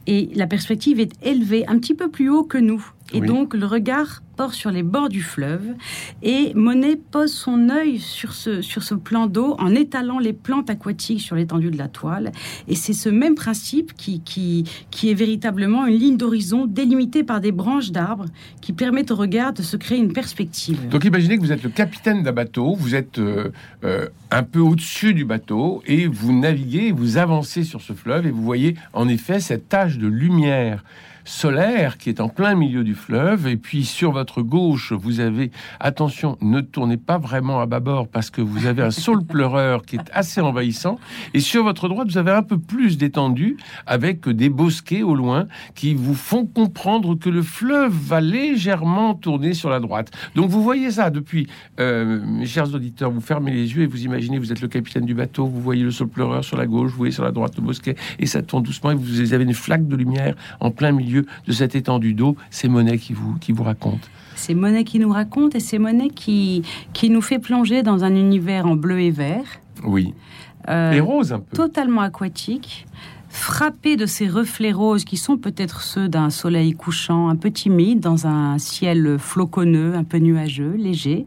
Et 0.07 0.31
la 0.35 0.47
perspective 0.47 1.01
est 1.01 1.13
élevée, 1.23 1.67
un 1.67 1.79
petit 1.79 1.95
peu 1.95 2.09
plus 2.09 2.31
haut 2.31 2.45
que 2.45 2.59
nous. 2.59 2.85
Et 3.13 3.21
donc 3.21 3.55
le 3.55 3.67
regard 3.67 4.23
porte 4.37 4.55
sur 4.55 4.71
les 4.71 4.83
bords 4.83 5.09
du 5.09 5.23
fleuve 5.23 5.75
et 6.23 6.53
Monet 6.55 6.97
pose 6.97 7.33
son 7.33 7.69
œil 7.71 7.99
sur 7.99 8.33
ce, 8.33 8.63
sur 8.63 8.83
ce 8.83 8.95
plan 8.95 9.27
d'eau 9.27 9.57
en 9.59 9.75
étalant 9.75 10.19
les 10.19 10.33
plantes 10.33 10.71
aquatiques 10.71 11.21
sur 11.21 11.37
l'étendue 11.37 11.71
de 11.71 11.79
la 11.79 11.89
toile. 11.89 12.33
Et 12.69 12.75
c'est 12.75 12.93
ce 12.93 13.09
même 13.09 13.35
principe 13.35 13.95
qui, 13.95 14.21
qui, 14.21 14.65
qui 14.91 15.11
est 15.11 15.15
véritablement 15.15 15.87
une 15.87 15.97
ligne 15.97 16.17
d'horizon 16.17 16.67
délimitée 16.67 17.25
par 17.25 17.41
des 17.41 17.53
branches 17.53 17.91
d'arbres 17.91 18.27
qui 18.61 18.73
permettent 18.73 19.11
au 19.11 19.17
regard 19.17 19.53
de 19.53 19.63
se 19.63 19.77
créer 19.77 19.99
une 19.99 20.13
perspective. 20.13 20.89
Donc 20.89 21.05
imaginez 21.05 21.37
que 21.37 21.43
vous 21.43 21.53
êtes 21.53 21.63
le 21.63 21.71
capitaine 21.71 22.23
d'un 22.23 22.33
bateau, 22.33 22.75
vous 22.75 22.95
êtes 22.95 23.19
euh, 23.19 23.51
euh, 23.85 24.09
un 24.31 24.43
peu 24.43 24.61
au-dessus 24.61 25.15
du 25.15 25.25
bateau 25.25 25.83
et 25.87 26.07
vous 26.07 26.39
naviguez, 26.39 26.93
vous 26.93 27.17
avancez 27.17 27.65
sur 27.65 27.81
ce 27.81 27.93
fleuve 27.93 28.27
et 28.27 28.31
vous 28.31 28.43
voyez 28.43 28.77
en 28.93 29.09
effet 29.09 29.41
cette 29.41 29.69
tache 29.69 29.99
de 29.99 30.07
lumière 30.07 30.85
solaire 31.27 31.99
qui 31.99 32.09
est 32.09 32.21
en 32.21 32.29
plein 32.29 32.55
milieu 32.55 32.85
du 32.85 32.95
fleuve. 32.95 33.47
Et 33.47 33.57
puis 33.57 33.85
sur 33.85 34.13
votre 34.13 34.41
gauche, 34.41 34.93
vous 34.93 35.21
avez, 35.21 35.51
attention, 35.81 36.39
ne 36.41 36.61
tournez 36.61 36.97
pas 36.97 37.19
vraiment 37.19 37.61
à 37.61 37.67
bâbord 37.67 38.09
parce 38.09 38.31
que 38.31 38.41
vous 38.41 38.67
avez 38.67 38.83
un 38.83 38.91
saule 38.91 39.25
pleureur 39.27 39.85
qui 39.85 39.97
est 39.97 40.11
assez 40.13 40.41
envahissant. 40.41 40.99
Et 41.35 41.41
sur 41.41 41.65
votre 41.65 41.89
droite, 41.89 42.09
vous 42.09 42.19
avez 42.19 42.31
un 42.31 42.43
peu 42.43 42.59
plus 42.59 42.97
d'étendue 42.97 43.57
avec 43.87 44.29
des 44.29 44.49
bosquets 44.49 45.03
au 45.03 45.15
loin 45.15 45.47
qui 45.75 45.95
vous 45.95 46.15
font 46.15 46.47
comprendre 46.47 47.15
que 47.17 47.29
le 47.29 47.43
fleuve 47.43 47.93
va 47.93 48.21
légèrement 48.21 49.15
tourner 49.15 49.53
sur 49.53 49.69
la 49.69 49.81
droite. 49.81 50.11
Donc 50.35 50.49
vous 50.49 50.63
voyez 50.63 50.91
ça 50.93 51.11
depuis, 51.11 51.49
euh, 51.81 52.21
mes 52.25 52.47
chers 52.47 52.73
auditeurs, 52.75 53.11
vous 53.11 53.21
fermez 53.21 53.51
les 53.51 53.75
yeux 53.75 53.83
et 53.83 53.87
vous 53.87 54.05
imaginez, 54.05 54.39
vous 54.39 54.53
êtes 54.53 54.61
le 54.61 54.69
capitaine 54.69 55.05
du 55.05 55.15
bateau, 55.15 55.47
vous 55.47 55.61
voyez 55.61 55.83
le 55.83 55.91
saule 55.91 56.09
pleureur 56.09 56.45
sur 56.45 56.57
la 56.57 56.67
gauche, 56.67 56.91
vous 56.93 56.99
voyez 56.99 57.13
sur 57.13 57.25
la 57.25 57.33
droite 57.33 57.55
le 57.57 57.63
bosquet 57.63 57.97
et 58.19 58.27
ça 58.27 58.43
tourne 58.43 58.63
doucement 58.63 58.93
et 58.93 58.95
vous 58.95 59.33
avez 59.33 59.45
une 59.45 59.55
flaque 59.55 59.87
de 59.89 59.97
lumière 59.97 60.35
en 60.61 60.71
plein 60.71 60.93
milieu 60.93 61.16
de 61.47 61.53
cette 61.53 61.75
étendue 61.75 62.15
d'eau. 62.15 62.37
C'est 62.51 62.69
Monet 62.69 62.99
qui 62.99 63.13
vous, 63.13 63.37
qui 63.41 63.53
vous 63.53 63.63
raconte. 63.63 64.11
C'est 64.35 64.55
Monet 64.55 64.85
qui 64.85 64.99
nous 64.99 65.11
raconte 65.11 65.55
et 65.55 65.61
c'est 65.61 65.79
Monet 65.79 66.11
qui, 66.11 66.63
qui 66.93 67.09
nous 67.11 67.23
fait 67.23 67.39
plonger 67.39 67.83
dans 67.83 68.05
un 68.05 68.15
univers 68.15 68.67
en 68.67 68.77
bleu 68.77 69.01
et 69.01 69.11
vert. 69.11 69.47
Oui. 69.85 70.15
Euh, 70.69 70.93
et 70.93 71.01
rose 71.01 71.33
un 71.33 71.41
peu. 71.41 71.57
Totalement 71.57 72.03
aquatique 72.03 72.87
frappé 73.29 73.97
de 73.97 74.07
ces 74.07 74.29
reflets 74.29 74.73
roses 74.73 75.05
qui 75.05 75.19
sont 75.19 75.37
peut-être 75.37 75.83
ceux 75.83 76.09
d'un 76.09 76.31
soleil 76.31 76.73
couchant 76.73 77.29
un 77.29 77.37
peu 77.37 77.51
timide 77.51 78.01
dans 78.01 78.27
un 78.27 78.59
ciel 78.59 79.19
floconneux, 79.19 79.95
un 79.95 80.05
peu 80.05 80.17
nuageux, 80.19 80.75
léger. 80.79 81.27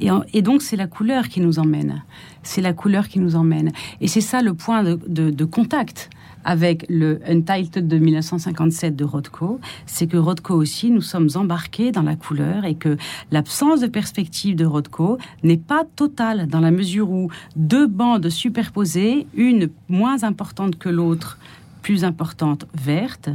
Et, 0.00 0.42
donc 0.42 0.60
c'est 0.60 0.76
la 0.76 0.86
couleur 0.86 1.28
qui 1.28 1.40
nous 1.40 1.58
emmène. 1.58 2.02
C'est 2.42 2.60
la 2.60 2.74
couleur 2.74 3.08
qui 3.08 3.20
nous 3.20 3.36
emmène. 3.36 3.72
Et 4.02 4.06
c'est 4.06 4.20
ça 4.20 4.42
le 4.42 4.52
point 4.52 4.84
de 4.84 5.44
contact 5.44 6.10
avec 6.46 6.86
le 6.88 7.20
Untitled 7.28 7.86
de 7.86 7.98
1957 7.98 8.96
de 8.96 9.04
Rothko, 9.04 9.60
c'est 9.84 10.06
que 10.06 10.16
Rothko 10.16 10.54
aussi, 10.54 10.90
nous 10.90 11.02
sommes 11.02 11.28
embarqués 11.34 11.90
dans 11.92 12.02
la 12.02 12.16
couleur 12.16 12.64
et 12.64 12.76
que 12.76 12.96
l'absence 13.32 13.80
de 13.80 13.88
perspective 13.88 14.54
de 14.56 14.64
Rothko 14.64 15.18
n'est 15.42 15.56
pas 15.58 15.84
totale 15.96 16.46
dans 16.46 16.60
la 16.60 16.70
mesure 16.70 17.10
où 17.10 17.30
deux 17.56 17.88
bandes 17.88 18.30
superposées, 18.30 19.26
une 19.34 19.68
moins 19.88 20.22
importante 20.22 20.78
que 20.78 20.88
l'autre, 20.88 21.38
plus 21.82 22.04
importante 22.04 22.66
verte, 22.74 23.28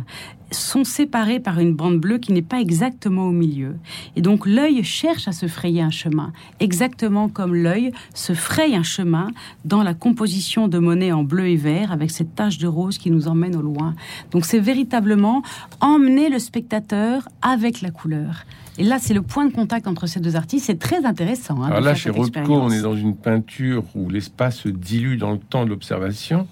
sont 0.51 0.83
séparées 0.83 1.39
par 1.39 1.59
une 1.59 1.73
bande 1.73 1.99
bleue 1.99 2.17
qui 2.17 2.33
n'est 2.33 2.41
pas 2.41 2.59
exactement 2.59 3.27
au 3.27 3.31
milieu. 3.31 3.75
Et 4.15 4.21
donc 4.21 4.45
l'œil 4.45 4.83
cherche 4.83 5.27
à 5.27 5.31
se 5.31 5.47
frayer 5.47 5.81
un 5.81 5.89
chemin, 5.89 6.33
exactement 6.59 7.29
comme 7.29 7.55
l'œil 7.55 7.91
se 8.13 8.33
fraye 8.33 8.75
un 8.75 8.83
chemin 8.83 9.27
dans 9.65 9.83
la 9.83 9.93
composition 9.93 10.67
de 10.67 10.77
Monet 10.77 11.11
en 11.11 11.23
bleu 11.23 11.47
et 11.47 11.55
vert 11.55 11.91
avec 11.91 12.11
cette 12.11 12.35
tache 12.35 12.57
de 12.57 12.67
rose 12.67 12.97
qui 12.97 13.11
nous 13.11 13.27
emmène 13.27 13.55
au 13.55 13.61
loin. 13.61 13.95
Donc 14.31 14.45
c'est 14.45 14.59
véritablement 14.59 15.41
emmener 15.79 16.29
le 16.29 16.39
spectateur 16.39 17.27
avec 17.41 17.81
la 17.81 17.91
couleur. 17.91 18.45
Et 18.77 18.83
là, 18.83 18.99
c'est 18.99 19.13
le 19.13 19.21
point 19.21 19.45
de 19.45 19.53
contact 19.53 19.85
entre 19.85 20.07
ces 20.07 20.21
deux 20.21 20.35
artistes. 20.35 20.65
C'est 20.67 20.79
très 20.79 21.05
intéressant. 21.05 21.61
Hein, 21.61 21.67
Alors 21.67 21.81
là, 21.81 21.93
chez 21.93 22.09
Rothko, 22.09 22.53
on 22.53 22.71
est 22.71 22.81
dans 22.81 22.95
une 22.95 23.15
peinture 23.15 23.83
où 23.95 24.09
l'espace 24.09 24.59
se 24.59 24.69
dilue 24.69 25.17
dans 25.17 25.31
le 25.31 25.39
temps 25.39 25.65
de 25.65 25.69
l'observation, 25.69 26.47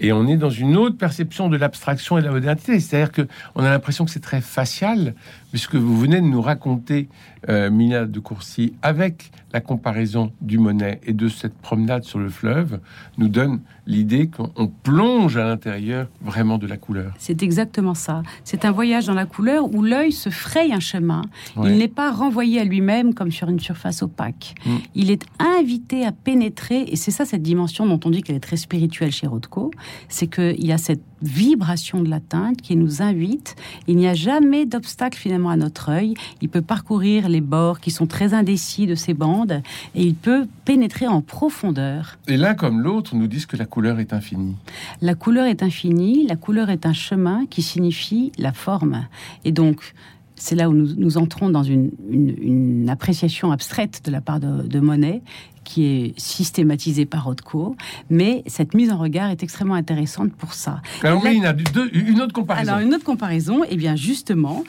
et 0.00 0.12
on 0.12 0.26
est 0.26 0.36
dans 0.36 0.50
une 0.50 0.76
autre 0.76 0.96
perception 0.96 1.48
de 1.48 1.56
l'abstraction 1.56 2.18
et 2.18 2.20
de 2.20 2.26
la 2.26 2.32
modernité. 2.32 2.78
C'est-à-dire 2.78 3.10
que 3.10 3.22
on 3.54 3.64
a 3.64 3.70
l'impression 3.70 4.04
que 4.04 4.10
c'est 4.10 4.20
très 4.20 4.40
facial, 4.40 5.14
puisque 5.52 5.74
vous 5.74 5.96
venez 5.98 6.16
de 6.16 6.26
nous 6.26 6.40
raconter, 6.40 7.08
euh, 7.48 7.70
Mina 7.70 8.06
de 8.06 8.18
Courcy, 8.20 8.72
avec 8.80 9.30
la 9.52 9.60
comparaison 9.60 10.32
du 10.40 10.58
Monet 10.58 10.98
et 11.04 11.12
de 11.12 11.28
cette 11.28 11.52
promenade 11.52 12.04
sur 12.04 12.18
le 12.18 12.30
fleuve, 12.30 12.80
nous 13.18 13.28
donne 13.28 13.60
l'idée 13.86 14.28
qu'on 14.28 14.68
plonge 14.82 15.36
à 15.36 15.44
l'intérieur 15.44 16.08
vraiment 16.22 16.56
de 16.56 16.66
la 16.66 16.78
couleur. 16.78 17.12
C'est 17.18 17.42
exactement 17.42 17.92
ça. 17.92 18.22
C'est 18.44 18.64
un 18.64 18.70
voyage 18.70 19.06
dans 19.06 19.14
la 19.14 19.26
couleur 19.26 19.74
où 19.74 19.82
l'œil 19.82 20.12
se 20.12 20.30
fraye 20.30 20.72
un 20.72 20.80
chemin. 20.80 21.22
Il 21.62 21.76
n'est 21.76 21.88
pas 21.88 22.10
renvoyé 22.12 22.58
à 22.58 22.64
lui-même 22.64 23.12
comme 23.12 23.30
sur 23.30 23.50
une 23.50 23.60
surface 23.60 24.02
opaque. 24.02 24.54
Mm. 24.64 24.76
Il 24.94 25.10
est 25.10 25.26
invité 25.38 26.06
à 26.06 26.12
pénétrer, 26.12 26.84
et 26.88 26.96
c'est 26.96 27.10
ça 27.10 27.26
cette 27.26 27.42
dimension 27.42 27.84
dont 27.84 28.00
on 28.06 28.10
dit 28.10 28.22
qu'elle 28.22 28.36
est 28.36 28.40
très 28.40 28.56
spirituelle 28.56 29.12
chez 29.12 29.26
Rothko, 29.26 29.70
c'est 30.08 30.28
qu'il 30.28 30.64
y 30.64 30.72
a 30.72 30.78
cette 30.78 31.02
vibration 31.20 32.02
de 32.02 32.08
la 32.08 32.20
teinte 32.20 32.62
qui 32.62 32.74
nous 32.76 33.02
invite. 33.02 33.54
Il 33.86 33.96
n'y 33.96 34.08
a 34.08 34.14
jamais 34.14 34.66
d'obstacle 34.66 35.18
finalement 35.18 35.41
à 35.50 35.56
notre 35.56 35.90
œil. 35.90 36.14
Il 36.40 36.48
peut 36.48 36.62
parcourir 36.62 37.28
les 37.28 37.40
bords 37.40 37.80
qui 37.80 37.90
sont 37.90 38.06
très 38.06 38.34
indécis 38.34 38.86
de 38.86 38.94
ces 38.94 39.14
bandes 39.14 39.62
et 39.94 40.02
il 40.02 40.14
peut 40.14 40.46
pénétrer 40.64 41.06
en 41.06 41.20
profondeur. 41.20 42.18
Et 42.28 42.36
l'un 42.36 42.54
comme 42.54 42.80
l'autre 42.80 43.14
nous 43.14 43.26
disent 43.26 43.46
que 43.46 43.56
la 43.56 43.66
couleur 43.66 44.00
est 44.00 44.12
infinie. 44.12 44.56
La 45.00 45.14
couleur 45.14 45.46
est 45.46 45.62
infinie, 45.62 46.26
la 46.26 46.36
couleur 46.36 46.70
est 46.70 46.86
un 46.86 46.92
chemin 46.92 47.46
qui 47.50 47.62
signifie 47.62 48.32
la 48.38 48.52
forme. 48.52 49.06
Et 49.44 49.52
donc, 49.52 49.94
c'est 50.42 50.56
là 50.56 50.68
où 50.68 50.72
nous, 50.72 51.18
entrons 51.18 51.50
dans 51.50 51.62
une, 51.62 52.88
appréciation 52.88 53.52
abstraite 53.52 54.02
de 54.04 54.10
la 54.10 54.20
part 54.20 54.40
de, 54.40 54.80
Monet, 54.80 55.22
qui 55.62 55.84
est 55.84 56.18
systématisée 56.18 57.06
par 57.06 57.24
Rothko, 57.24 57.76
mais 58.10 58.42
cette 58.48 58.74
mise 58.74 58.90
en 58.90 58.98
regard 58.98 59.30
est 59.30 59.44
extrêmement 59.44 59.74
intéressante 59.74 60.32
pour 60.32 60.54
ça. 60.54 60.82
Alors 61.04 61.22
oui, 61.22 61.34
il 61.36 61.42
y 61.42 61.46
a 61.46 61.54
une 61.92 62.20
autre 62.20 62.32
comparaison. 62.32 62.72
Alors 62.72 62.84
une 62.84 62.92
autre 62.92 63.04
comparaison, 63.04 63.62
et 63.62 63.68
eh 63.70 63.76
bien 63.76 63.94
justement, 63.94 64.64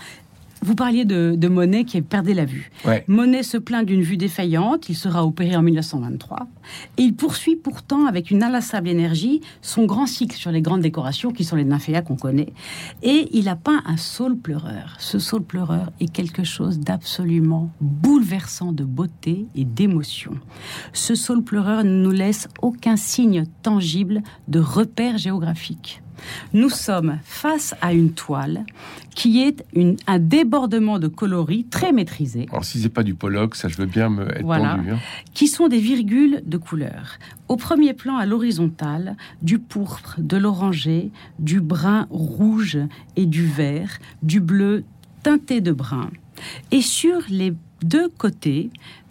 vous 0.63 0.75
parliez 0.75 1.05
de, 1.05 1.47
Monet 1.47 1.83
qui 1.83 2.01
perdait 2.01 2.33
la 2.33 2.45
vue. 2.45 2.71
Monet 3.07 3.43
se 3.43 3.57
plaint 3.57 3.85
d'une 3.85 4.01
vue 4.01 4.17
défaillante, 4.17 4.89
il 4.89 4.95
sera 4.95 5.25
opéré 5.25 5.55
en 5.55 5.61
1923, 5.61 6.47
et 6.97 7.03
il 7.03 7.15
poursuit 7.15 7.55
pourtant 7.55 8.05
avec 8.05 8.31
une 8.31 8.43
inlassable 8.43 8.87
énergie 8.87 9.41
son 9.61 9.85
grand 9.85 10.07
cycle 10.07 10.35
sur 10.35 10.51
les 10.51 10.61
grandes 10.61 10.81
décorations 10.81 11.31
qui 11.31 11.43
sont 11.43 11.55
les 11.55 11.65
nymphéas 11.65 12.01
qu'on 12.01 12.15
connaît. 12.15 12.53
Et 13.03 13.27
il 13.33 13.49
a 13.49 13.55
peint 13.55 13.83
un 13.85 13.97
saule 13.97 14.37
pleureur. 14.37 14.95
Ce 14.99 15.19
saule 15.19 15.43
pleureur 15.43 15.91
est 15.99 16.11
quelque 16.11 16.43
chose 16.43 16.79
d'absolument 16.79 17.69
bouleversant 17.81 18.71
de 18.71 18.83
beauté 18.83 19.45
et 19.55 19.65
d'émotion. 19.65 20.33
Ce 20.93 21.15
saule 21.15 21.43
pleureur 21.43 21.83
ne 21.83 22.03
nous 22.03 22.11
laisse 22.11 22.47
aucun 22.61 22.95
signe 22.95 23.45
tangible 23.61 24.21
de 24.47 24.59
repère 24.59 25.17
géographique. 25.17 26.02
Nous 26.53 26.69
sommes 26.69 27.19
face 27.23 27.75
à 27.81 27.93
une 27.93 28.13
toile 28.13 28.65
qui 29.15 29.41
est 29.41 29.63
un 30.07 30.19
débordement 30.19 30.99
de 30.99 31.07
coloris 31.07 31.65
très 31.65 31.91
maîtrisé. 31.91 32.47
Alors 32.51 32.65
si 32.65 32.79
c'est 32.79 32.89
pas 32.89 33.03
du 33.03 33.13
Pollock, 33.13 33.55
ça 33.55 33.67
je 33.67 33.77
veux 33.77 33.85
bien 33.85 34.09
me 34.09 34.29
être 34.29 34.43
voilà, 34.43 34.73
hein. 34.73 34.99
Qui 35.33 35.47
sont 35.47 35.67
des 35.67 35.79
virgules 35.79 36.41
de 36.45 36.57
couleurs. 36.57 37.17
Au 37.47 37.57
premier 37.57 37.93
plan, 37.93 38.17
à 38.17 38.25
l'horizontale, 38.25 39.15
du 39.41 39.59
pourpre, 39.59 40.15
de 40.17 40.37
l'oranger, 40.37 41.11
du 41.39 41.61
brun 41.61 42.07
rouge 42.09 42.79
et 43.15 43.25
du 43.25 43.45
vert, 43.45 43.99
du 44.23 44.39
bleu 44.39 44.83
teinté 45.21 45.61
de 45.61 45.71
brun. 45.71 46.09
Et 46.71 46.81
sur 46.81 47.21
les 47.29 47.53
deux 47.83 48.09
côtés, 48.09 48.69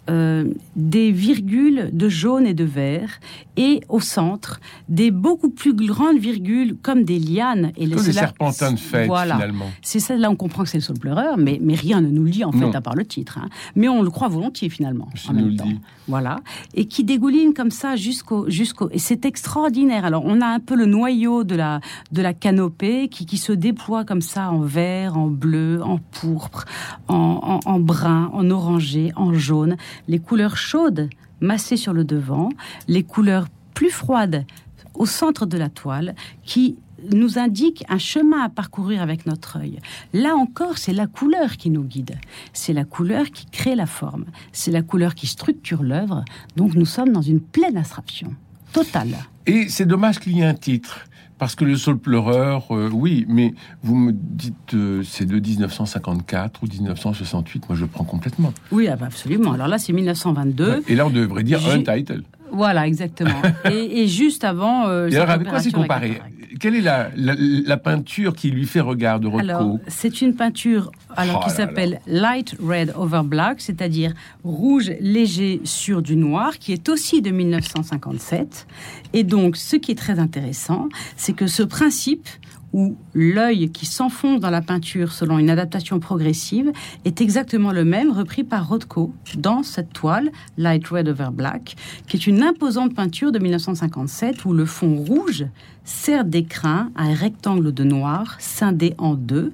euh, 0.09 0.45
des 0.75 1.11
virgules 1.11 1.89
de 1.93 2.09
jaune 2.09 2.45
et 2.45 2.53
de 2.53 2.63
vert, 2.63 3.19
et 3.55 3.81
au 3.89 3.99
centre, 3.99 4.59
des 4.89 5.11
beaucoup 5.11 5.49
plus 5.49 5.73
grandes 5.73 6.17
virgules 6.17 6.75
comme 6.81 7.03
des 7.03 7.19
lianes. 7.19 7.71
Et 7.77 7.87
comme 7.89 8.03
des 8.03 8.11
serpentins 8.11 8.71
de 8.73 8.79
fête, 8.79 9.05
finalement. 9.05 9.69
C'est 9.81 9.99
ça, 9.99 10.15
là 10.15 10.29
on 10.29 10.35
comprend 10.35 10.63
que 10.63 10.69
c'est 10.69 10.77
le 10.77 10.83
saule 10.83 10.99
pleureur, 10.99 11.37
mais, 11.37 11.59
mais 11.61 11.75
rien 11.75 12.01
ne 12.01 12.09
nous 12.09 12.23
le 12.23 12.31
dit 12.31 12.43
en 12.43 12.51
fait, 12.51 12.75
à 12.75 12.81
part 12.81 12.95
le 12.95 13.05
titre. 13.05 13.37
Hein. 13.37 13.49
Mais 13.75 13.87
on 13.87 14.01
le 14.01 14.09
croit 14.09 14.27
volontiers 14.27 14.69
finalement, 14.69 15.07
en 15.29 15.33
même 15.33 15.55
temps. 15.55 15.67
Voilà. 16.07 16.39
Et 16.73 16.85
qui 16.85 17.03
dégouline 17.03 17.53
comme 17.53 17.71
ça 17.71 17.95
jusqu'au... 17.95 18.49
jusqu'au 18.49 18.89
et 18.91 18.99
c'est 18.99 19.25
extraordinaire. 19.25 20.05
Alors 20.05 20.23
on 20.25 20.41
a 20.41 20.47
un 20.47 20.59
peu 20.59 20.75
le 20.75 20.85
noyau 20.85 21.43
de 21.43 21.55
la, 21.55 21.79
de 22.11 22.21
la 22.21 22.33
canopée 22.33 23.07
qui, 23.07 23.25
qui 23.25 23.37
se 23.37 23.51
déploie 23.51 24.03
comme 24.03 24.21
ça 24.21 24.51
en 24.51 24.59
vert, 24.59 25.17
en 25.17 25.27
bleu, 25.27 25.81
en 25.83 25.99
pourpre, 25.99 26.65
en, 27.07 27.59
en, 27.65 27.71
en 27.71 27.79
brun, 27.79 28.29
en 28.33 28.49
orangé, 28.49 29.11
en 29.15 29.33
jaune 29.33 29.77
les 30.07 30.19
couleurs 30.19 30.57
chaudes 30.57 31.09
massées 31.41 31.77
sur 31.77 31.93
le 31.93 32.03
devant, 32.03 32.49
les 32.87 33.03
couleurs 33.03 33.47
plus 33.73 33.89
froides 33.89 34.45
au 34.93 35.05
centre 35.05 35.45
de 35.45 35.57
la 35.57 35.69
toile, 35.69 36.15
qui 36.43 36.77
nous 37.11 37.37
indiquent 37.37 37.83
un 37.89 37.97
chemin 37.97 38.43
à 38.43 38.49
parcourir 38.49 39.01
avec 39.01 39.25
notre 39.25 39.57
œil. 39.57 39.79
Là 40.13 40.35
encore, 40.35 40.77
c'est 40.77 40.93
la 40.93 41.07
couleur 41.07 41.57
qui 41.57 41.69
nous 41.69 41.83
guide. 41.83 42.17
C'est 42.53 42.73
la 42.73 42.85
couleur 42.85 43.25
qui 43.31 43.45
crée 43.47 43.75
la 43.75 43.85
forme. 43.85 44.25
C'est 44.51 44.71
la 44.71 44.81
couleur 44.81 45.15
qui 45.15 45.27
structure 45.27 45.83
l'œuvre. 45.83 46.23
Donc 46.55 46.75
nous 46.75 46.85
sommes 46.85 47.11
dans 47.11 47.21
une 47.21 47.41
pleine 47.41 47.77
abstraction 47.77 48.33
totale. 48.71 49.17
Et 49.45 49.67
c'est 49.69 49.85
dommage 49.85 50.19
qu'il 50.19 50.37
y 50.37 50.41
ait 50.41 50.45
un 50.45 50.53
titre. 50.53 51.05
Parce 51.39 51.55
que 51.55 51.65
le 51.65 51.75
saule 51.75 51.97
pleureur, 51.97 52.67
euh, 52.71 52.89
oui, 52.93 53.25
mais 53.27 53.53
vous 53.81 53.95
me 53.95 54.13
dites 54.13 54.75
euh, 54.75 55.03
c'est 55.03 55.25
de 55.25 55.39
1954 55.39 56.63
ou 56.63 56.67
1968, 56.67 57.67
moi 57.67 57.77
je 57.77 57.85
prends 57.85 58.05
complètement. 58.05 58.53
Oui, 58.71 58.87
ah 58.87 58.95
bah, 58.95 59.07
absolument. 59.07 59.51
Alors 59.51 59.67
là, 59.67 59.77
c'est 59.77 59.91
1922. 59.93 60.83
Et 60.87 60.95
là, 60.95 61.05
on 61.05 61.09
devrait 61.09 61.43
dire 61.43 61.59
un 61.67 61.79
title. 61.79 62.23
Voilà, 62.53 62.87
exactement. 62.87 63.41
et, 63.65 64.07
juste 64.07 64.43
avant. 64.43 64.87
Euh, 64.87 65.09
et 65.09 65.15
alors, 65.15 65.31
avec 65.31 65.47
quoi 65.47 65.59
c'est 65.59 65.71
comparé 65.71 66.21
Quelle 66.59 66.75
est 66.75 66.81
la, 66.81 67.09
la, 67.15 67.77
peinture 67.77 68.35
qui 68.35 68.51
lui 68.51 68.65
fait 68.65 68.79
regard 68.79 69.19
de 69.19 69.27
Rothko 69.27 69.39
Alors, 69.39 69.77
c'est 69.87 70.21
une 70.21 70.35
peinture 70.35 70.91
alors, 71.17 71.43
qui 71.43 71.49
oh 71.51 71.55
s'appelle 71.55 71.99
Light 72.05 72.55
Red 72.63 72.93
Over 72.95 73.21
Black, 73.25 73.59
c'est-à-dire 73.59 74.13
rouge 74.43 74.91
léger 74.99 75.61
sur 75.63 76.01
du 76.01 76.15
noir, 76.15 76.59
qui 76.59 76.73
est 76.73 76.89
aussi 76.89 77.21
de 77.21 77.31
1957. 77.31 78.67
Et 79.13 79.23
donc, 79.23 79.57
ce 79.57 79.75
qui 79.75 79.91
est 79.91 79.97
très 79.97 80.19
intéressant, 80.19 80.89
c'est 81.17 81.33
que 81.33 81.47
ce 81.47 81.63
principe 81.63 82.27
où 82.73 82.95
l'œil 83.13 83.69
qui 83.71 83.85
s'enfonce 83.85 84.39
dans 84.39 84.49
la 84.49 84.61
peinture 84.61 85.13
selon 85.13 85.37
une 85.37 85.49
adaptation 85.49 85.99
progressive 85.99 86.71
est 87.05 87.21
exactement 87.21 87.71
le 87.71 87.85
même 87.85 88.11
repris 88.11 88.43
par 88.43 88.67
Rothko 88.67 89.13
dans 89.37 89.63
cette 89.63 89.93
toile 89.93 90.31
Light 90.57 90.87
Red 90.87 91.07
Over 91.07 91.29
Black, 91.31 91.75
qui 92.07 92.17
est 92.17 92.27
une 92.27 92.43
imposante 92.43 92.93
peinture 92.93 93.31
de 93.31 93.39
1957 93.39 94.45
où 94.45 94.53
le 94.53 94.65
fond 94.65 94.95
rouge 94.95 95.45
sert 95.85 96.25
d'écrin 96.25 96.91
à 96.95 97.03
un 97.03 97.13
rectangle 97.13 97.73
de 97.73 97.83
noir 97.83 98.35
scindé 98.39 98.95
en 98.97 99.13
deux 99.13 99.53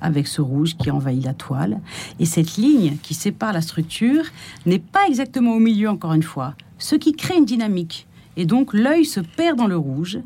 avec 0.00 0.26
ce 0.26 0.40
rouge 0.40 0.76
qui 0.76 0.90
envahit 0.90 1.24
la 1.24 1.34
toile. 1.34 1.80
Et 2.20 2.26
cette 2.26 2.56
ligne 2.56 2.96
qui 3.02 3.14
sépare 3.14 3.52
la 3.52 3.62
structure 3.62 4.24
n'est 4.66 4.78
pas 4.78 5.06
exactement 5.08 5.54
au 5.54 5.58
milieu, 5.58 5.88
encore 5.88 6.12
une 6.12 6.22
fois, 6.22 6.54
ce 6.78 6.94
qui 6.94 7.12
crée 7.12 7.38
une 7.38 7.46
dynamique. 7.46 8.06
Et 8.36 8.44
donc 8.44 8.74
l'œil 8.74 9.04
se 9.04 9.20
perd 9.20 9.56
dans 9.56 9.66
le 9.66 9.76
rouge, 9.76 10.18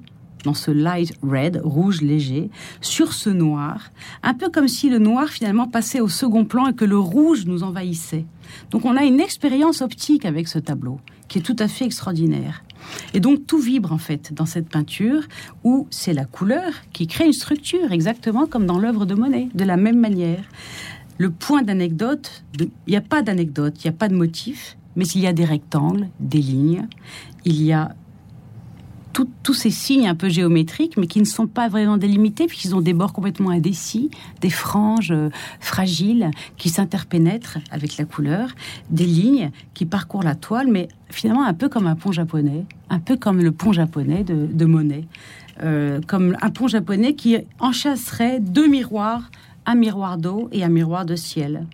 dans 0.45 0.55
ce 0.55 0.71
light 0.71 1.15
red, 1.23 1.61
rouge 1.65 2.01
léger, 2.01 2.51
sur 2.81 3.13
ce 3.13 3.31
noir, 3.31 3.91
un 4.23 4.35
peu 4.35 4.51
comme 4.51 4.69
si 4.69 4.89
le 4.89 4.99
noir 4.99 5.29
finalement 5.29 5.67
passait 5.67 6.01
au 6.01 6.09
second 6.09 6.45
plan 6.45 6.69
et 6.69 6.75
que 6.75 6.85
le 6.85 6.99
rouge 6.99 7.47
nous 7.47 7.63
envahissait. 7.63 8.25
Donc 8.71 8.85
on 8.85 8.97
a 8.97 9.05
une 9.05 9.21
expérience 9.21 9.83
optique 9.83 10.25
avec 10.25 10.49
ce 10.49 10.59
tableau 10.59 11.01
qui 11.29 11.39
est 11.39 11.43
tout 11.43 11.57
à 11.59 11.69
fait 11.69 11.85
extraordinaire. 11.85 12.65
Et 13.13 13.21
donc 13.21 13.47
tout 13.47 13.59
vibre 13.59 13.93
en 13.93 13.99
fait 13.99 14.33
dans 14.33 14.47
cette 14.47 14.69
peinture 14.69 15.23
où 15.65 15.87
c'est 15.91 16.15
la 16.15 16.25
couleur 16.25 16.73
qui 16.93 17.07
crée 17.07 17.27
une 17.27 17.33
structure 17.33 17.93
exactement 17.93 18.47
comme 18.47 18.67
dans 18.67 18.79
l'œuvre 18.79 19.05
de 19.05 19.15
Monet, 19.15 19.49
de 19.55 19.65
la 19.65 19.77
même 19.77 19.99
manière. 19.99 20.43
Le 21.19 21.31
point 21.31 21.63
d'anecdote, 21.63 22.45
il 22.59 22.71
n'y 22.87 22.97
a 22.97 23.01
pas 23.01 23.23
d'anecdote, 23.23 23.75
il 23.79 23.89
n'y 23.89 23.95
a 23.95 23.99
pas 23.99 24.09
de 24.09 24.15
motif, 24.15 24.77
mais 24.95 25.05
il 25.07 25.21
y 25.21 25.27
a 25.27 25.33
des 25.33 25.45
rectangles, 25.45 26.09
des 26.21 26.41
lignes, 26.41 26.87
il 27.45 27.63
y 27.63 27.73
a 27.73 27.95
tous 29.43 29.55
ces 29.55 29.71
signes 29.71 30.07
un 30.09 30.15
peu 30.15 30.29
géométriques, 30.29 30.97
mais 30.97 31.07
qui 31.07 31.21
ne 31.21 31.25
sont 31.25 31.47
pas 31.47 31.69
vraiment 31.69 31.97
délimités, 31.97 32.47
puisqu'ils 32.47 32.75
ont 32.75 32.81
des 32.81 32.93
bords 32.93 33.13
complètement 33.13 33.51
indécis, 33.51 34.11
des 34.41 34.51
franges 34.51 35.13
euh, 35.13 35.31
fragiles 35.61 36.31
qui 36.57 36.69
s'interpénètrent 36.69 37.59
avec 37.71 37.97
la 37.97 38.05
couleur, 38.05 38.51
des 38.91 39.07
lignes 39.07 39.51
qui 39.75 39.87
parcourent 39.87 40.23
la 40.23 40.35
toile, 40.35 40.69
mais 40.69 40.89
finalement 41.11 41.45
un 41.45 41.55
peu 41.55 41.69
comme 41.69 41.87
un 41.87 41.97
pont 41.97 42.13
japonais, 42.13 42.65
un 42.91 42.99
peu 42.99 43.17
comme 43.17 43.41
le 43.41 43.53
pont 43.53 43.73
japonais 43.73 44.25
de, 44.25 44.65
Monet, 44.65 45.05
euh, 45.63 46.01
comme 46.07 46.37
un 46.41 46.51
pont 46.51 46.69
japonais 46.69 47.15
qui 47.15 47.39
enchasserait 47.59 48.41
deux 48.41 48.69
miroirs 48.69 49.31
un 49.69 49.75
miroir 49.75 50.17
d'eau 50.17 50.49
et 50.51 50.65
un 50.65 50.69
miroir 50.69 51.05
de 51.05 51.15
ciel. 51.15 51.67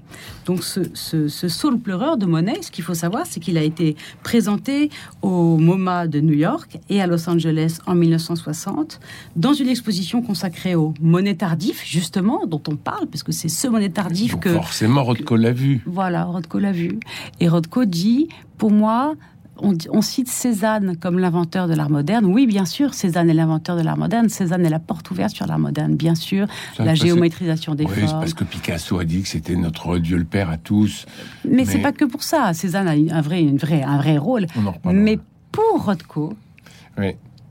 Donc 0.47 0.65
ce, 0.65 0.81
ce, 0.95 1.49
saule 1.49 1.79
pleureur 1.79 2.17
de 2.17 2.27
Monet, 2.27 2.61
ce 2.61 2.73
qu'il 2.73 2.83
faut 2.83 2.95
savoir, 2.95 3.25
c'est 3.25 3.39
qu'il 3.39 3.57
a 3.57 3.63
été 3.63 3.95
présenté 4.25 4.91
au 5.23 5.59
MoMA 5.59 6.09
de 6.09 6.21
New 6.21 6.35
York 6.35 6.79
et 6.91 7.01
à 7.01 7.07
Los 7.07 7.31
Angeles 7.31 7.79
en 7.87 7.95
1960 7.95 8.99
dans 9.37 9.53
une 9.53 9.69
exposition 9.69 10.23
consacrée 10.23 10.75
au 10.75 10.93
Monet 11.01 11.37
tardif, 11.37 11.85
justement, 11.87 12.47
dont 12.47 12.63
on 12.67 12.75
parle, 12.75 13.07
parce 13.07 13.23
que 13.23 13.31
c'est 13.31 13.49
ce 13.49 13.69
Monet 13.69 13.91
tardif 13.91 14.41
que... 14.41 14.51
Forcément, 14.51 15.05
Rothko 15.05 15.37
l'a 15.37 15.53
vu. 15.53 15.81
Voilà, 15.87 16.25
Rothko 16.25 16.59
l'a 16.59 16.73
vu. 16.73 16.99
Et 17.39 17.49
Rothko 17.49 17.85
dit, 17.85 18.29
pour 18.59 18.73
moi, 18.73 19.15
on, 19.57 20.03
cite 20.03 20.29
Cézanne 20.29 20.97
comme 20.97 21.19
l'inventeur 21.19 21.69
de 21.69 21.75
l'art 21.75 21.91
moderne. 21.91 22.27
Oui, 22.27 22.47
bien 22.47 22.65
sûr, 22.65 22.95
Cézanne 22.95 23.31
est 23.31 23.35
l'inventeur 23.35 23.77
de 23.77 23.83
l'art 23.83 23.97
moderne. 23.97 24.29
Cézanne 24.29 24.67
est 24.67 24.71
la 24.71 24.79
porte 24.79 25.11
ouverte 25.11 25.35
sur 25.35 25.47
l'art 25.47 25.59
moderne, 25.59 25.95
bien 25.95 26.15
sûr. 26.15 26.47
la 26.79 26.95
géométrisation 26.95 27.75
des 27.75 27.85
oui, 27.85 28.03
parce 28.11 28.35
que 28.35 28.45
Picasso 28.45 28.99
a 28.99 29.05
dit 29.05 29.23
que 29.23 29.29
c'était 29.29 29.57
notre 29.57 29.99
Dieu 29.99 30.17
le 30.17 30.25
Père 30.25 30.51
à 30.51 30.57
tous. 30.57 31.07
Mais, 31.49 31.65
c'est 31.65 31.79
pas 31.79 31.93
que 31.93 32.05
pour 32.05 32.23
ça. 32.23 32.53
Cézanne 32.53 32.89
a 32.89 33.17
un 33.17 33.21
vrai, 33.21 33.43
une 33.43 33.59
vraie, 33.59 33.83
un 33.83 33.99
vrai 33.99 34.19
rôle. 34.19 34.47
Mais 34.85 35.19
pour 35.53 35.85
Rothko, 35.85 36.35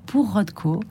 pour 0.06 0.34
Rothko, 0.34 0.82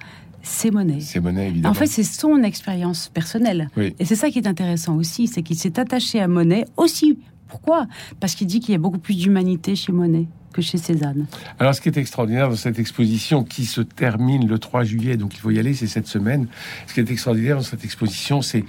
c'est 0.43 0.71
Monet. 0.71 1.01
C'est 1.01 1.21
Monet, 1.21 1.49
évidemment. 1.49 1.71
En 1.71 1.75
fait, 1.75 1.87
c'est 1.87 2.03
son 2.03 2.43
expérience 2.43 3.09
personnelle. 3.09 3.69
Et 3.99 4.05
c'est 4.05 4.17
ça 4.17 4.31
qui 4.31 4.39
est 4.39 4.49
intéressant 4.49 4.97
aussi, 4.97 5.29
c'est 5.29 5.43
qu'il 5.43 5.57
s'est 5.57 5.79
attaché 5.79 6.21
à 6.21 6.29
Monet 6.29 6.65
aussi. 6.77 7.19
Pourquoi? 7.53 7.87
Parce 8.19 8.35
qu'il 8.35 8.47
dit 8.47 8.61
qu'il 8.61 8.73
y 8.73 8.75
a 8.75 8.79
beaucoup 8.79 8.99
plus 8.99 9.15
d'humanité 9.15 9.77
chez 9.77 9.93
Monet 9.93 10.27
que 10.55 10.63
chez 10.63 10.79
Cézanne. 10.79 11.27
Alors, 11.59 11.75
ce 11.75 11.83
qui 11.83 11.91
est 11.91 11.99
extraordinaire 11.99 12.49
dans 12.49 12.57
cette 12.57 12.79
exposition 12.79 13.45
qui 13.45 13.67
se 13.67 13.83
termine 13.83 14.49
le 14.49 14.59
3 14.59 14.85
juillet, 14.85 15.19
donc 15.19 15.35
il 15.35 15.41
faut 15.41 15.51
y 15.51 15.59
aller, 15.59 15.75
c'est 15.75 15.87
cette 15.87 16.07
semaine. 16.07 16.49
Ce 16.87 16.95
qui 16.95 17.01
est 17.01 17.11
extraordinaire 17.11 17.57
dans 17.57 17.63
cette 17.63 17.85
exposition, 17.85 18.41
c'est 18.41 18.65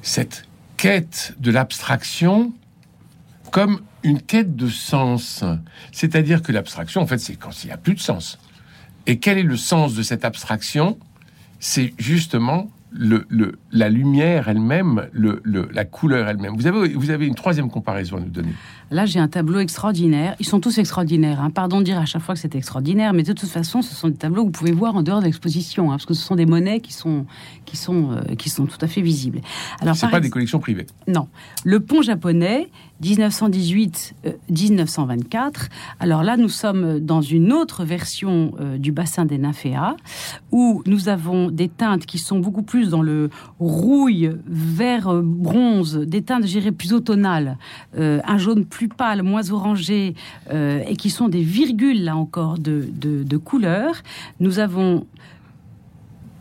cette 0.00 0.44
quête 0.76 1.34
de 1.40 1.50
l'abstraction 1.50 2.52
comme 3.50 3.80
une 4.04 4.22
quête 4.22 4.54
de 4.54 4.68
sens. 4.68 5.42
C'est-à-dire 5.90 6.40
que 6.40 6.52
l'abstraction, 6.52 7.00
en 7.00 7.06
fait, 7.08 7.18
c'est 7.18 7.34
quand 7.34 7.64
il 7.64 7.66
n'y 7.66 7.72
a 7.72 7.78
plus 7.78 7.94
de 7.94 8.00
sens. 8.00 8.38
Et 9.08 9.18
quel 9.18 9.38
est 9.38 9.42
le 9.42 9.56
sens 9.56 9.94
de 9.94 10.04
cette 10.04 10.24
abstraction? 10.24 11.00
C'est 11.58 11.94
justement 11.98 12.70
le, 12.92 13.24
la 13.72 13.88
lumière 13.88 14.48
elle-même, 14.48 15.08
le, 15.12 15.40
la 15.72 15.84
couleur 15.84 16.28
elle-même. 16.28 16.56
Vous 16.56 16.66
avez, 16.66 16.94
vous 16.94 17.10
avez 17.10 17.26
une 17.26 17.34
troisième 17.34 17.70
comparaison 17.70 18.16
à 18.16 18.20
nous 18.20 18.30
donner. 18.30 18.52
Là, 18.90 19.06
j'ai 19.06 19.20
un 19.20 19.28
tableau 19.28 19.60
extraordinaire. 19.60 20.34
Ils 20.40 20.46
sont 20.46 20.58
tous 20.60 20.78
extraordinaires. 20.78 21.40
Hein. 21.40 21.50
Pardon 21.50 21.78
de 21.78 21.84
dire 21.84 21.98
à 21.98 22.06
chaque 22.06 22.22
fois 22.22 22.34
que 22.34 22.40
c'est 22.40 22.54
extraordinaire, 22.56 23.12
mais 23.12 23.22
de 23.22 23.32
toute 23.32 23.48
façon, 23.48 23.82
ce 23.82 23.94
sont 23.94 24.08
des 24.08 24.16
tableaux 24.16 24.42
que 24.42 24.46
vous 24.46 24.52
pouvez 24.52 24.72
voir 24.72 24.96
en 24.96 25.02
dehors 25.02 25.20
de 25.20 25.26
l'exposition, 25.26 25.90
hein, 25.90 25.94
parce 25.94 26.06
que 26.06 26.14
ce 26.14 26.22
sont 26.22 26.34
des 26.34 26.46
monnaies 26.46 26.80
qui 26.80 26.92
sont, 26.92 27.26
qui 27.66 27.76
sont, 27.76 28.12
euh, 28.12 28.34
qui 28.34 28.50
sont 28.50 28.66
tout 28.66 28.78
à 28.80 28.88
fait 28.88 29.02
visibles. 29.02 29.40
Alors, 29.80 29.94
c'est 29.94 30.08
pas 30.08 30.20
des 30.20 30.30
collections 30.30 30.58
privées. 30.58 30.86
Non. 31.06 31.28
Le 31.64 31.78
pont 31.80 32.02
japonais, 32.02 32.68
1918-1924. 33.02 34.14
Euh, 34.26 35.50
Alors 36.00 36.22
là, 36.22 36.36
nous 36.36 36.48
sommes 36.48 36.98
dans 37.00 37.20
une 37.20 37.52
autre 37.52 37.84
version 37.84 38.52
euh, 38.60 38.76
du 38.78 38.92
bassin 38.92 39.24
des 39.24 39.38
nymphéas, 39.38 39.96
où 40.50 40.82
nous 40.86 41.08
avons 41.08 41.50
des 41.50 41.68
teintes 41.68 42.06
qui 42.06 42.18
sont 42.18 42.38
beaucoup 42.40 42.62
plus 42.62 42.79
dans 42.88 43.02
le 43.02 43.30
rouille, 43.58 44.32
vert, 44.46 45.22
bronze, 45.22 45.96
des 45.98 46.22
teintes, 46.22 46.44
dirais, 46.44 46.72
plus 46.72 46.92
automnales, 46.92 47.58
un 47.96 48.38
jaune 48.38 48.64
plus 48.64 48.88
pâles, 48.88 49.22
moins 49.22 49.50
orangés, 49.50 50.14
euh, 50.50 50.82
et 50.86 50.96
qui 50.96 51.10
sont 51.10 51.28
des 51.28 51.42
virgules, 51.42 52.04
là 52.04 52.16
encore, 52.16 52.58
de, 52.58 52.88
de, 52.92 53.36
couleurs, 53.36 53.96
nous 54.38 54.58
avons 54.58 55.06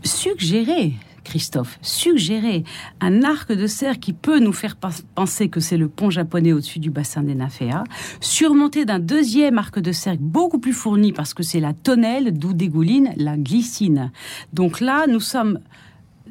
suggéré 0.03 0.93
Christophe, 1.23 1.77
suggéré 1.81 2.63
un 3.01 3.23
arc 3.23 3.51
de 3.51 3.67
serre 3.67 3.99
qui 3.99 4.13
peut 4.13 4.39
nous 4.39 4.53
faire 4.53 4.77
penser 5.15 5.49
que 5.49 5.59
c'est 5.59 5.77
le 5.77 5.87
pont 5.87 6.09
japonais 6.09 6.53
au-dessus 6.53 6.79
du 6.79 6.89
bassin 6.89 7.21
des 7.21 7.35
Naféas, 7.35 7.83
surmonté 8.19 8.85
d'un 8.85 8.99
deuxième 8.99 9.57
arc 9.57 9.79
de 9.79 9.91
cercle 9.91 10.21
beaucoup 10.21 10.59
plus 10.59 10.73
fourni 10.73 11.13
parce 11.13 11.33
que 11.33 11.43
c'est 11.43 11.59
la 11.59 11.73
tonnelle 11.73 12.37
d'où 12.37 12.53
dégouline 12.53 13.11
la 13.15 13.37
glycine. 13.37 14.11
Donc 14.53 14.79
là, 14.79 15.05
nous 15.07 15.19
sommes 15.19 15.59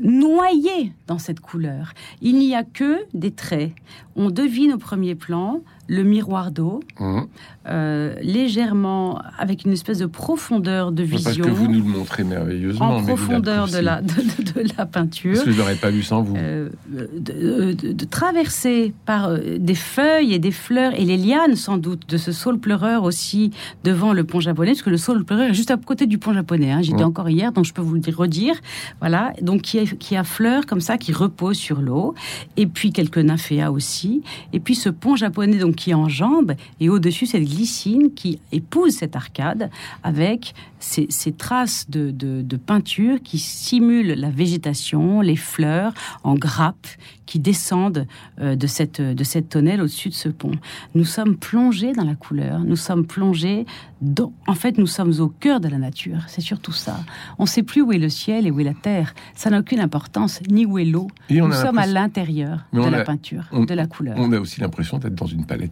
noyés 0.00 0.92
dans 1.06 1.18
cette 1.18 1.40
couleur. 1.40 1.92
Il 2.20 2.38
n'y 2.38 2.54
a 2.54 2.64
que 2.64 2.98
des 3.14 3.30
traits. 3.30 3.72
On 4.16 4.30
devine 4.30 4.72
au 4.72 4.78
premier 4.78 5.14
plan 5.14 5.62
le 5.88 6.04
miroir 6.04 6.52
d'eau, 6.52 6.80
mmh. 7.00 7.20
euh, 7.68 8.14
légèrement 8.20 9.22
avec 9.38 9.64
une 9.64 9.72
espèce 9.72 9.98
de 9.98 10.06
profondeur 10.06 10.92
de 10.92 11.02
vision. 11.02 11.24
Parce 11.24 11.36
que 11.38 11.50
vous 11.50 11.66
nous 11.66 11.82
le 11.82 11.98
montrez 11.98 12.24
merveilleusement. 12.24 12.96
En 12.96 13.02
profondeur 13.02 13.68
de 13.68 13.78
la, 13.78 14.02
de, 14.02 14.76
la 14.76 14.84
peinture. 14.84 15.34
Parce 15.34 15.46
que 15.46 15.52
je 15.52 15.58
n'aurais 15.58 15.76
pas 15.76 15.90
vu 15.90 16.02
sans 16.02 16.22
vous. 16.22 16.36
Euh, 16.36 16.68
de, 16.90 18.04
traverser 18.04 18.92
par 19.06 19.28
euh, 19.28 19.58
des 19.58 19.74
feuilles 19.74 20.34
et 20.34 20.38
des 20.38 20.50
fleurs 20.50 20.92
et 20.94 21.04
les 21.04 21.16
lianes 21.16 21.56
sans 21.56 21.78
doute 21.78 22.08
de 22.08 22.18
ce 22.18 22.32
saule 22.32 22.58
pleureur 22.58 23.04
aussi 23.04 23.50
devant 23.82 24.12
le 24.12 24.24
pont 24.24 24.40
japonais, 24.40 24.72
parce 24.72 24.82
que 24.82 24.90
le 24.90 24.98
saule 24.98 25.24
pleureur 25.24 25.50
est 25.50 25.54
juste 25.54 25.70
à 25.70 25.78
côté 25.78 26.06
du 26.06 26.18
pont 26.18 26.34
japonais. 26.34 26.70
Hein. 26.70 26.82
J'étais 26.82 27.02
mmh. 27.02 27.08
encore 27.08 27.30
hier, 27.30 27.52
donc 27.52 27.64
je 27.64 27.72
peux 27.72 27.82
vous 27.82 27.94
le 27.94 28.02
redire. 28.14 28.54
Voilà, 29.00 29.32
donc 29.40 29.62
qui 29.62 29.78
a, 29.78 29.84
qui 29.84 30.16
a 30.16 30.24
fleurs 30.24 30.66
comme 30.66 30.80
ça 30.80 30.98
qui 30.98 31.12
reposent 31.12 31.56
sur 31.56 31.80
l'eau, 31.80 32.14
et 32.58 32.66
puis 32.66 32.92
quelques 32.92 33.18
nymphéas 33.18 33.70
aussi, 33.70 34.22
et 34.52 34.60
puis 34.60 34.74
ce 34.74 34.90
pont 34.90 35.16
japonais 35.16 35.56
donc 35.56 35.77
qui 35.78 35.94
enjambe, 35.94 36.54
et 36.80 36.88
au-dessus 36.88 37.26
cette 37.26 37.44
glycine 37.44 38.12
qui 38.12 38.40
épouse 38.50 38.96
cette 38.96 39.14
arcade 39.14 39.70
avec 40.02 40.54
ces, 40.80 41.32
traces 41.32 41.88
de, 41.88 42.56
peinture 42.56 43.22
qui 43.22 43.38
simulent 43.38 44.14
la 44.14 44.30
végétation, 44.30 45.20
les 45.20 45.36
fleurs 45.36 45.94
en 46.24 46.34
grappes 46.34 46.88
qui 47.26 47.38
descendent 47.38 48.06
euh, 48.40 48.56
de 48.56 48.66
cette 48.66 49.02
de 49.02 49.24
cette 49.24 49.50
tonnelle 49.50 49.82
au-dessus 49.82 50.08
de 50.08 50.14
ce 50.14 50.30
pont. 50.30 50.52
Nous 50.94 51.04
sommes 51.04 51.36
plongés 51.36 51.92
dans 51.92 52.04
la 52.04 52.14
couleur. 52.14 52.60
Nous 52.60 52.76
sommes 52.76 53.06
plongés 53.06 53.66
dans. 54.00 54.32
En 54.46 54.54
fait, 54.54 54.78
nous 54.78 54.86
sommes 54.86 55.12
au 55.20 55.28
cœur 55.28 55.60
de 55.60 55.68
la 55.68 55.76
nature. 55.78 56.20
C'est 56.26 56.40
surtout 56.40 56.72
ça. 56.72 56.96
On 57.38 57.42
ne 57.42 57.48
sait 57.48 57.62
plus 57.62 57.82
où 57.82 57.92
est 57.92 57.98
le 57.98 58.08
ciel 58.08 58.46
et 58.46 58.50
où 58.50 58.60
est 58.60 58.64
la 58.64 58.74
terre. 58.74 59.14
Ça 59.34 59.50
n'a 59.50 59.60
aucune 59.60 59.80
importance, 59.80 60.40
ni 60.48 60.64
où 60.64 60.78
est 60.78 60.86
l'eau. 60.86 61.08
Nous 61.30 61.52
sommes 61.52 61.78
à 61.78 61.86
l'intérieur 61.86 62.64
de 62.72 62.80
la 62.80 63.04
peinture, 63.04 63.44
de 63.52 63.74
la 63.74 63.86
couleur. 63.86 64.14
On 64.18 64.32
a 64.32 64.40
aussi 64.40 64.60
l'impression 64.60 64.98
d'être 64.98 65.14
dans 65.14 65.26
une 65.26 65.44
palette. 65.44 65.67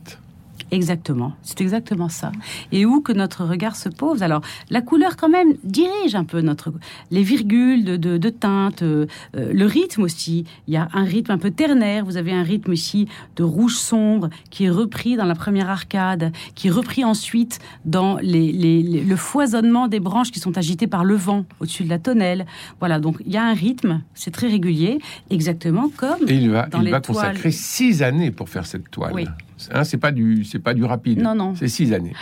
Exactement, 0.72 1.32
c'est 1.42 1.60
exactement 1.60 2.08
ça. 2.08 2.32
Et 2.72 2.86
où 2.86 3.00
que 3.00 3.12
notre 3.12 3.44
regard 3.44 3.76
se 3.76 3.88
pose. 3.88 4.24
Alors, 4.24 4.40
la 4.68 4.80
couleur 4.80 5.16
quand 5.16 5.28
même 5.28 5.54
dirige 5.62 6.16
un 6.16 6.24
peu 6.24 6.40
notre 6.40 6.72
les 7.12 7.22
virgules 7.22 7.84
de, 7.84 7.96
de, 7.96 8.16
de 8.18 8.28
teintes, 8.30 8.82
euh, 8.82 9.06
le 9.32 9.64
rythme 9.64 10.02
aussi. 10.02 10.44
Il 10.66 10.74
y 10.74 10.76
a 10.76 10.88
un 10.92 11.04
rythme 11.04 11.30
un 11.30 11.38
peu 11.38 11.52
ternaire. 11.52 12.04
Vous 12.04 12.16
avez 12.16 12.32
un 12.32 12.42
rythme 12.42 12.72
ici 12.72 13.06
de 13.36 13.44
rouge 13.44 13.76
sombre 13.76 14.28
qui 14.50 14.64
est 14.64 14.70
repris 14.70 15.14
dans 15.14 15.24
la 15.24 15.36
première 15.36 15.70
arcade, 15.70 16.32
qui 16.56 16.66
est 16.66 16.72
repris 16.72 17.04
ensuite 17.04 17.60
dans 17.84 18.16
les, 18.16 18.50
les, 18.50 18.82
le 18.82 19.16
foisonnement 19.16 19.86
des 19.86 20.00
branches 20.00 20.32
qui 20.32 20.40
sont 20.40 20.58
agitées 20.58 20.88
par 20.88 21.04
le 21.04 21.14
vent 21.14 21.44
au-dessus 21.60 21.84
de 21.84 21.90
la 21.90 22.00
tonnelle. 22.00 22.44
Voilà, 22.80 22.98
donc 22.98 23.18
il 23.24 23.32
y 23.32 23.36
a 23.36 23.44
un 23.44 23.54
rythme, 23.54 24.02
c'est 24.14 24.32
très 24.32 24.48
régulier, 24.48 24.98
exactement 25.30 25.90
comme. 25.96 26.28
Et 26.28 26.34
il 26.34 26.50
va, 26.50 26.68
il 26.82 26.90
va 26.90 27.00
consacrer 27.00 27.52
six 27.52 28.02
années 28.02 28.32
pour 28.32 28.48
faire 28.48 28.66
cette 28.66 28.90
toile. 28.90 29.12
Oui. 29.14 29.26
Hein, 29.72 29.84
c'est 29.84 29.98
pas 29.98 30.12
du, 30.12 30.44
c'est 30.44 30.58
pas 30.58 30.74
du 30.74 30.84
rapide. 30.84 31.20
Non, 31.20 31.34
non. 31.34 31.54
C'est 31.54 31.68
six 31.68 31.92
années. 31.92 32.12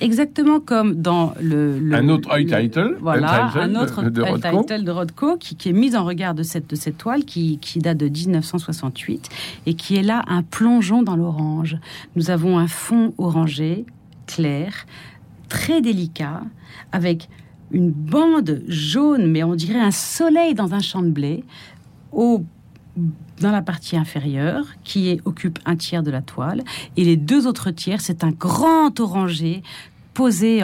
Exactement 0.00 0.60
comme 0.60 0.94
dans 0.94 1.34
le, 1.42 1.78
un 1.92 2.08
autre 2.08 2.30
high 2.38 2.46
title, 2.48 2.96
voilà, 3.00 3.52
un 3.54 3.74
autre 3.74 4.02
de, 4.02 4.22
title 4.22 4.84
de 4.84 5.36
qui, 5.36 5.56
qui, 5.56 5.68
est 5.68 5.72
mis 5.74 5.94
en 5.94 6.06
regard 6.06 6.34
de 6.34 6.42
cette 6.42 6.70
de 6.70 6.74
cette 6.74 6.96
toile 6.96 7.26
qui, 7.26 7.58
qui 7.58 7.80
date 7.80 7.98
de 7.98 8.08
1968 8.08 9.28
et 9.66 9.74
qui 9.74 9.96
est 9.96 10.02
là 10.02 10.22
un 10.26 10.42
plongeon 10.42 11.02
dans 11.02 11.16
l'orange. 11.16 11.76
Nous 12.16 12.30
avons 12.30 12.58
un 12.58 12.66
fond 12.66 13.12
orangé 13.18 13.84
clair, 14.26 14.86
très 15.50 15.82
délicat, 15.82 16.44
avec 16.92 17.28
une 17.70 17.90
bande 17.90 18.62
jaune, 18.68 19.30
mais 19.30 19.42
on 19.42 19.54
dirait 19.54 19.80
un 19.80 19.90
soleil 19.90 20.54
dans 20.54 20.72
un 20.72 20.80
champ 20.80 21.02
de 21.02 21.10
blé, 21.10 21.44
au 22.12 22.42
dans 23.40 23.50
la 23.50 23.62
partie 23.62 23.96
inférieure, 23.96 24.64
qui 24.84 25.20
occupe 25.24 25.58
un 25.64 25.76
tiers 25.76 26.02
de 26.02 26.10
la 26.10 26.22
toile, 26.22 26.62
et 26.96 27.04
les 27.04 27.16
deux 27.16 27.46
autres 27.46 27.70
tiers, 27.70 28.00
c'est 28.00 28.24
un 28.24 28.30
grand 28.30 29.00
orangé 29.00 29.62
posé 30.14 30.62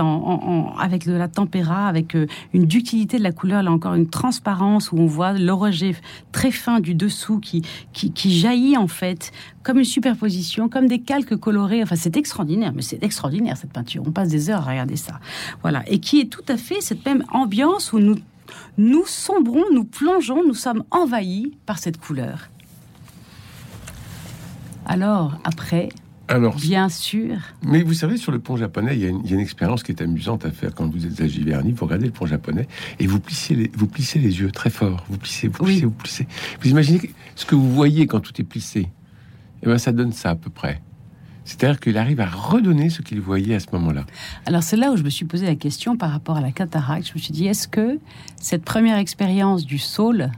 avec 0.79 1.07
de 1.07 1.13
la 1.13 1.29
tempéra, 1.29 1.89
avec 1.89 2.15
euh, 2.15 2.27
une 2.53 2.67
ductilité 2.67 3.17
de 3.19 3.23
la 3.23 3.33
couleur, 3.33 3.63
là 3.63 3.71
encore 3.71 3.95
une 3.95 4.09
transparence 4.09 4.93
où 4.93 4.99
on 4.99 5.07
voit 5.07 5.33
l'orangé 5.33 5.97
très 6.33 6.51
fin 6.51 6.81
du 6.81 6.95
dessous 6.95 7.39
qui, 7.39 7.63
qui, 7.93 8.39
jaillit 8.39 8.77
en 8.77 8.89
fait 8.89 9.33
comme 9.63 9.79
une 9.79 9.85
superposition, 9.85 10.69
comme 10.69 10.89
des 10.89 11.01
calques 11.01 11.37
colorés. 11.37 11.83
Enfin, 11.83 11.97
c'est 11.97 12.17
extraordinaire, 12.17 12.73
mais 12.75 12.83
c'est 12.83 13.03
extraordinaire 13.03 13.57
cette 13.57 13.73
peinture. 13.73 14.03
On 14.07 14.11
passe 14.11 14.29
des 14.29 14.51
heures 14.51 14.67
à 14.69 14.71
regarder 14.73 14.97
ça. 14.97 15.21
Voilà. 15.63 15.83
Et 15.87 16.01
qui 16.01 16.21
est 16.21 16.31
tout 16.31 16.45
à 16.49 16.57
fait 16.57 16.81
cette 16.81 17.05
même 17.07 17.25
ambiance 17.33 17.93
où 17.93 17.99
nous, 17.99 18.17
nous 18.79 19.07
sombrons, 19.07 19.65
nous 19.73 19.85
plongeons, 19.85 20.43
nous 20.47 20.55
sommes 20.55 20.85
envahis 20.91 21.53
par 21.67 21.79
cette 21.79 21.99
couleur. 21.99 22.51
Alors, 24.87 25.39
après, 25.45 25.89
alors, 26.29 26.57
bien 26.57 26.89
sûr. 26.89 27.37
Mais 27.65 27.83
vous 27.83 27.95
savez, 27.95 28.17
sur 28.17 28.33
le 28.33 28.41
pont 28.41 28.57
japonais, 28.57 28.97
il 28.97 29.03
y, 29.03 29.07
a 29.07 29.09
une, 29.09 29.41
expérience 29.41 29.85
qui 29.85 29.93
est 29.93 30.03
amusante 30.03 30.45
à 30.45 30.51
faire 30.51 30.75
quand 30.75 30.89
vous 30.91 31.07
êtes 31.07 31.21
à 31.21 31.29
Giverny. 31.29 31.71
Vous 31.71 31.85
regardez 31.85 32.07
le 32.07 32.13
pont 32.13 32.27
japonais 32.27 32.67
et 32.99 33.07
vous 33.07 33.21
plissez 33.21 33.55
les, 33.55 33.71
vous 33.75 33.87
plissez 33.87 34.19
les 34.19 34.41
yeux 34.41 34.51
très 34.51 34.71
fort. 34.71 35.05
Vous 35.09 35.19
plissez, 35.19 35.47
vous 35.47 35.65
plissez, 35.65 35.85
vous 35.85 35.93
plissez. 35.93 36.27
Vous 36.61 36.69
imaginez 36.69 37.13
ce 37.37 37.47
que 37.47 37.55
vous 37.55 37.71
voyez 37.71 38.09
quand 38.09 38.19
tout 38.19 38.33
est 38.41 38.45
plissé 38.45 38.81
Et 38.81 38.89
eh 39.63 39.67
ben, 39.67 39.79
ça 39.79 39.93
donne 39.93 40.13
ça 40.13 40.31
à 40.31 40.35
peu 40.35 40.51
près. 40.51 40.83
C'est-à-dire 41.45 41.79
qu'il 41.79 41.97
arrive 41.97 42.21
à 42.21 42.27
redonner 42.27 42.91
ce 42.91 43.03
qu'il 43.03 43.21
voyait 43.21 43.55
à 43.55 43.61
ce 43.61 43.69
moment-là. 43.75 44.05
Alors 44.47 44.65
c'est 44.65 44.77
là 44.77 44.91
où 44.91 44.97
je 44.97 45.05
me 45.05 45.11
suis 45.11 45.27
posé 45.27 45.47
la 45.47 45.55
question 45.55 45.97
par 45.97 46.11
rapport 46.11 46.39
à 46.39 46.41
la 46.41 46.51
cataracte. 46.51 47.07
Je 47.07 47.15
me 47.15 47.21
suis 47.21 47.33
dit, 47.33 47.47
est-ce 47.47 47.69
que 47.69 48.01
cette 48.41 48.65
première 48.65 48.99
expérience 48.99 49.65
du 49.65 49.79
saule, 49.79 50.33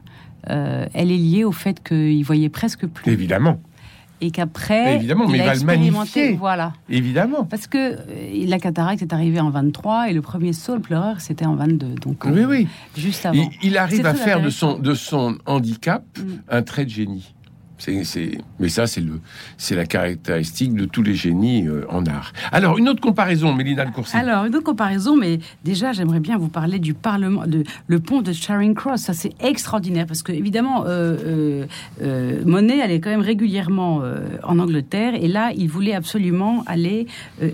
euh, 0.51 0.87
elle 0.93 1.11
est 1.11 1.17
liée 1.17 1.45
au 1.45 1.53
fait 1.53 1.83
qu'il 1.83 2.23
voyait 2.25 2.51
presque 2.51 2.87
plus? 2.87 3.11
Évidemment 3.11 3.59
et 4.21 4.31
qu'après, 4.31 4.97
évidemment, 4.97 5.29
mais 5.29 5.39
il 5.39 5.45
va 5.45 5.55
le 5.55 5.63
magnifier. 5.63 6.33
Voilà. 6.33 6.73
Évidemment. 6.89 7.45
Parce 7.45 7.67
que 7.67 7.79
euh, 7.79 8.47
la 8.47 8.59
cataracte 8.59 9.03
est 9.03 9.13
arrivée 9.13 9.41
en 9.41 9.51
23 9.51 10.11
et 10.11 10.13
le 10.13 10.23
premier 10.23 10.53
saut, 10.53 10.79
pleureur, 10.79 11.21
c'était 11.21 11.47
en 11.47 11.55
22. 11.55 11.95
Donc, 11.95 12.25
oui, 12.25 12.45
oui. 12.45 12.67
Euh, 12.67 13.01
juste 13.01 13.27
avant. 13.27 13.49
Il, 13.63 13.77
arrive 13.77 14.07
à 14.07 14.15
faire 14.15 14.41
de 14.41 14.51
son, 14.51 14.79
de 14.79 14.95
son 14.95 15.39
handicap 15.47 16.05
mm. 16.19 16.23
un 16.49 16.63
trait 16.63 16.85
de 16.85 16.91
génie. 16.91 17.35
Mais 18.59 18.69
ça, 18.69 18.87
c'est 18.87 19.01
le, 19.01 19.21
c'est 19.57 19.77
la 19.77 19.87
caractéristique 19.87 20.75
de 20.75 20.85
tous 20.85 21.03
les 21.03 21.15
génies 21.15 21.67
euh, 21.67 21.85
en 21.89 22.05
art. 22.07 22.33
Alors, 22.53 22.79
une 22.79 22.89
autre 22.89 23.01
comparaison, 23.01 23.55
Mélina 23.55 23.85
de 23.85 23.91
Courcy. 23.91 24.17
Alors, 24.17 24.45
une 24.45 24.55
autre 24.57 24.65
comparaison, 24.65 25.17
mais 25.17 25.39
déjà, 25.65 25.93
j'aimerais 25.93 26.21
bien 26.21 26.39
vous 26.39 26.49
parler 26.49 26.79
du 26.79 26.95
Parlement, 26.95 27.47
de 27.47 27.65
le 27.87 28.01
pont 28.01 28.21
de 28.21 28.33
Charing 28.33 28.75
Cross. 28.75 29.03
Ça, 29.03 29.13
c'est 29.13 29.33
extraordinaire 29.41 30.07
parce 30.07 30.23
que, 30.23 30.33
évidemment, 30.33 30.85
euh, 30.87 31.67
euh, 32.03 32.43
Monet 32.45 32.81
allait 32.83 33.01
quand 33.01 33.11
même 33.11 33.21
régulièrement 33.21 34.03
en 34.43 34.59
Angleterre 34.59 35.15
et 35.15 35.29
là, 35.29 35.53
il 35.57 35.69
voulait 35.69 35.95
absolument 35.95 36.63
aller 36.67 37.07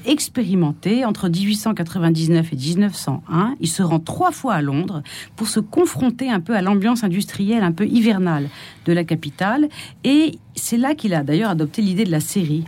expérimenter 0.06 1.04
entre 1.04 1.28
1899 1.28 2.52
et 2.52 2.56
1901. 2.56 3.54
Il 3.60 3.68
se 3.68 3.82
rend 3.82 3.98
trois 3.98 4.32
fois 4.32 4.54
à 4.54 4.62
Londres 4.62 5.02
pour 5.36 5.48
se 5.48 5.60
confronter 5.60 6.30
un 6.30 6.40
peu 6.40 6.54
à 6.54 6.62
l'ambiance 6.62 7.04
industrielle 7.04 7.62
un 7.62 7.72
peu 7.72 7.86
hivernale 7.86 8.48
de 8.84 8.92
la 8.92 9.04
capitale 9.04 9.68
et 10.04 10.38
c'est 10.54 10.76
là 10.76 10.94
qu'il 10.94 11.14
a 11.14 11.22
d'ailleurs 11.22 11.50
adopté 11.50 11.82
l'idée 11.82 12.04
de 12.04 12.10
la 12.10 12.20
série. 12.20 12.64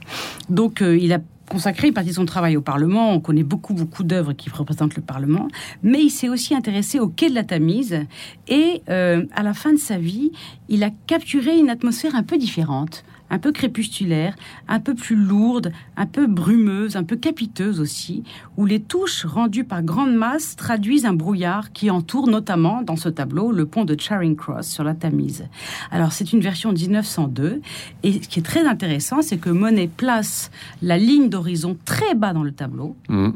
Donc 0.48 0.83
euh, 0.83 0.96
il 0.96 1.12
a 1.12 1.20
consacré 1.48 1.88
une 1.88 1.94
partie 1.94 2.11
de 2.11 2.14
son 2.14 2.26
travail 2.26 2.57
au 2.57 2.61
Parlement. 2.61 3.12
On 3.12 3.20
connaît 3.20 3.44
beaucoup, 3.44 3.74
beaucoup 3.74 4.02
d'œuvres 4.02 4.33
qui 4.33 4.50
représentent 4.50 4.96
le 4.96 5.02
Parlement. 5.02 5.48
Mais 5.83 6.02
il 6.02 6.11
s'est 6.11 6.29
aussi 6.29 6.55
intéressé 6.55 6.98
au 6.98 7.09
quai 7.09 7.31
de 7.31 7.35
la 7.35 7.44
Tamise. 7.44 8.00
Et 8.48 8.83
euh, 8.88 9.24
à 9.33 9.42
la 9.42 9.55
fin 9.55 9.72
de 9.72 9.79
sa 9.79 9.98
vie, 9.98 10.33
il 10.68 10.83
a 10.83 10.90
capturé 11.07 11.57
une 11.57 11.70
atmosphère 11.70 12.14
un 12.14 12.22
peu 12.22 12.37
différente 12.37 13.05
un 13.31 13.39
peu 13.39 13.53
crépusculaire, 13.53 14.35
un 14.69 14.81
peu 14.81 14.95
plus 14.95 15.17
lourde, 15.17 15.73
un 15.97 16.07
peu 16.07 16.27
brumeuse, 16.27 16.97
un 16.97 17.05
peu 17.05 17.17
capiteuse 17.17 17.81
aussi, 17.81 18.25
où 18.57 18.67
les 18.67 18.81
touches 18.81 19.25
rendues 19.25 19.65
par 19.65 19.83
grande 19.83 20.15
masse 20.15 20.57
traduisent 20.57 21.07
un 21.07 21.12
brouillard 21.12 21.73
qui 21.73 21.91
entoure 21.91 22.29
notamment 22.29 22.83
dans 22.83 22.97
ce 22.97 23.09
tableau 23.09 23.53
le 23.53 23.67
pont 23.67 23.85
de 23.85 23.99
Charing 23.99 24.37
Cross 24.37 24.69
sur 24.69 24.85
la 24.85 24.95
Tamise. 24.95 25.47
Alors 25.91 26.12
c'est 26.12 26.33
une 26.33 26.41
version 26.41 26.73
1902 26.73 27.61
et 28.03 28.12
ce 28.12 28.29
qui 28.29 28.41
est 28.41 28.43
très 28.45 28.67
intéressant, 28.67 29.23
c'est 29.23 29.39
que 29.39 29.51
Monet 29.51 29.89
place 29.89 30.51
la 30.83 30.99
ligne 30.99 31.29
d'horizon 31.29 31.77
très 31.85 32.15
bas 32.15 32.33
dans 32.33 32.43
le 32.43 32.53
tableau 32.53 32.97
mmh. 33.09 33.31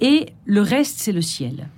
et 0.00 0.26
le 0.46 0.60
reste 0.60 0.98
c'est 0.98 1.12
le 1.12 1.22
ciel. 1.22 1.68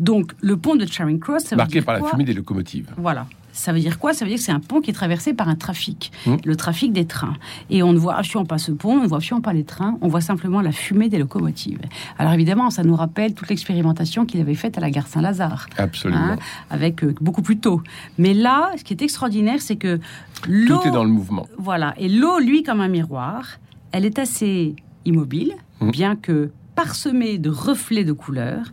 Donc 0.00 0.32
le 0.40 0.56
pont 0.56 0.76
de 0.76 0.86
Charing 0.86 1.18
Cross, 1.18 1.52
marqué 1.52 1.82
par 1.82 1.98
la 1.98 2.04
fumée 2.08 2.24
des 2.24 2.34
locomotives. 2.34 2.90
Voilà. 2.96 3.26
Ça 3.52 3.72
veut 3.72 3.80
dire 3.80 3.98
quoi? 3.98 4.12
Ça 4.14 4.24
veut 4.24 4.30
dire 4.30 4.38
que 4.38 4.44
c'est 4.44 4.52
un 4.52 4.60
pont 4.60 4.80
qui 4.80 4.90
est 4.90 4.94
traversé 4.94 5.34
par 5.34 5.48
un 5.48 5.54
trafic, 5.54 6.10
mmh. 6.26 6.36
le 6.44 6.56
trafic 6.56 6.92
des 6.92 7.04
trains. 7.04 7.34
Et 7.70 7.82
on 7.82 7.92
ne 7.92 7.98
voit 7.98 8.14
absolument 8.16 8.46
pas 8.46 8.58
ce 8.58 8.72
pont, 8.72 8.94
on 8.94 9.02
ne 9.02 9.06
voit 9.06 9.18
absolument 9.18 9.42
pas 9.42 9.52
les 9.52 9.64
trains, 9.64 9.98
on 10.00 10.08
voit 10.08 10.20
simplement 10.20 10.60
la 10.60 10.72
fumée 10.72 11.08
des 11.08 11.18
locomotives. 11.18 11.80
Alors 12.18 12.32
évidemment, 12.32 12.70
ça 12.70 12.82
nous 12.82 12.96
rappelle 12.96 13.34
toute 13.34 13.48
l'expérimentation 13.48 14.24
qu'il 14.24 14.40
avait 14.40 14.54
faite 14.54 14.78
à 14.78 14.80
la 14.80 14.90
gare 14.90 15.06
Saint-Lazare. 15.06 15.66
Absolument. 15.76 16.20
Hein, 16.20 16.38
avec 16.70 17.04
euh, 17.04 17.14
beaucoup 17.20 17.42
plus 17.42 17.58
tôt. 17.58 17.82
Mais 18.18 18.34
là, 18.34 18.70
ce 18.76 18.84
qui 18.84 18.94
est 18.94 19.02
extraordinaire, 19.02 19.60
c'est 19.60 19.76
que 19.76 20.00
l'eau... 20.48 20.78
Tout 20.78 20.88
est 20.88 20.90
dans 20.90 21.04
le 21.04 21.10
mouvement. 21.10 21.46
Voilà. 21.58 21.94
Et 21.98 22.08
l'eau, 22.08 22.38
lui, 22.38 22.62
comme 22.62 22.80
un 22.80 22.88
miroir, 22.88 23.58
elle 23.92 24.06
est 24.06 24.18
assez 24.18 24.74
immobile, 25.04 25.54
mmh. 25.80 25.90
bien 25.90 26.16
que 26.16 26.50
parsemée 26.74 27.38
de 27.38 27.50
reflets 27.50 28.04
de 28.04 28.12
couleurs. 28.12 28.72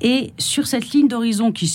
Et 0.00 0.32
sur 0.38 0.66
cette 0.66 0.90
ligne 0.90 1.08
d'horizon 1.08 1.52
qui 1.52 1.68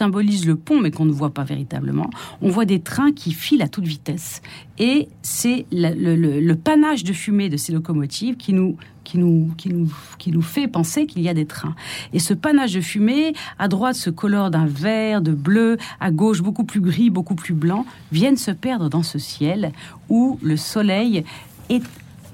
symbolise 0.00 0.46
le 0.46 0.56
pont, 0.56 0.80
mais 0.80 0.90
qu'on 0.90 1.04
ne 1.04 1.12
voit 1.12 1.34
pas 1.34 1.44
véritablement, 1.44 2.08
on 2.40 2.48
voit 2.48 2.64
des 2.64 2.80
trains 2.80 3.12
qui 3.12 3.32
filent 3.32 3.62
à 3.62 3.68
toute 3.68 3.86
vitesse. 3.86 4.40
Et 4.78 5.08
c'est 5.20 5.66
le, 5.70 6.54
panache 6.54 7.04
de 7.04 7.12
fumée 7.12 7.50
de 7.50 7.58
ces 7.58 7.70
locomotives 7.70 8.38
qui 8.38 8.54
nous, 8.54 8.78
qui 9.04 9.18
nous, 9.18 9.52
qui 9.58 9.68
nous, 9.68 9.92
qui 10.18 10.32
nous 10.32 10.40
fait 10.40 10.68
penser 10.68 11.04
qu'il 11.04 11.20
y 11.20 11.28
a 11.28 11.34
des 11.34 11.44
trains. 11.44 11.74
Et 12.14 12.18
ce 12.18 12.32
panache 12.32 12.72
de 12.72 12.80
fumée, 12.80 13.34
à 13.58 13.68
droite, 13.68 13.94
se 13.94 14.08
colore 14.08 14.50
d'un 14.50 14.64
vert, 14.64 15.20
de 15.20 15.32
bleu, 15.32 15.76
à 16.00 16.10
gauche, 16.10 16.40
beaucoup 16.40 16.64
plus 16.64 16.80
gris, 16.80 17.10
beaucoup 17.10 17.34
plus 17.34 17.54
blanc, 17.54 17.84
viennent 18.10 18.38
se 18.38 18.52
perdre 18.52 18.88
dans 18.88 19.02
ce 19.02 19.18
ciel 19.18 19.70
où 20.08 20.38
le 20.42 20.56
soleil 20.56 21.24
est 21.68 21.84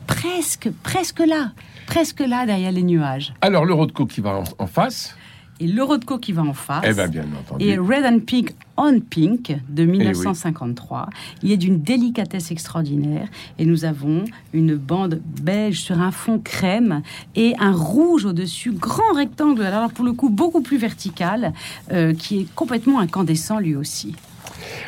presque, 0.06 0.70
presque 0.84 1.18
là, 1.18 1.50
presque 1.86 2.20
là 2.20 2.46
derrière 2.46 2.72
les 2.72 2.82
nuages. 2.82 3.34
Alors 3.40 3.64
le 3.64 3.74
Rothko 3.74 4.06
qui 4.06 4.20
va 4.20 4.42
en 4.58 4.66
face 4.66 5.16
et 5.60 5.66
le 5.66 5.82
Rodko 5.82 6.18
qui 6.18 6.32
va 6.32 6.42
en 6.42 6.52
face. 6.52 6.84
Eh 6.86 6.92
ben, 6.92 7.08
bien 7.08 7.24
entendu. 7.38 7.64
Et 7.64 7.78
Red 7.78 8.04
and 8.04 8.20
Pink 8.20 8.54
on 8.76 9.00
Pink 9.00 9.56
de 9.70 9.84
1953. 9.84 11.08
Eh 11.08 11.46
Il 11.46 11.52
est 11.52 11.56
d'une 11.56 11.80
délicatesse 11.80 12.50
extraordinaire 12.50 13.28
et 13.58 13.64
nous 13.64 13.86
avons 13.86 14.24
une 14.52 14.74
bande 14.74 15.20
beige 15.42 15.80
sur 15.80 15.98
un 15.98 16.10
fond 16.10 16.38
crème 16.38 17.02
et 17.34 17.54
un 17.58 17.72
rouge 17.72 18.26
au-dessus, 18.26 18.72
grand 18.72 19.14
rectangle, 19.14 19.62
alors 19.62 19.90
pour 19.90 20.04
le 20.04 20.12
coup 20.12 20.28
beaucoup 20.28 20.60
plus 20.60 20.76
vertical, 20.76 21.54
euh, 21.92 22.12
qui 22.12 22.40
est 22.40 22.54
complètement 22.54 23.00
incandescent 23.00 23.58
lui 23.58 23.76
aussi. 23.76 24.14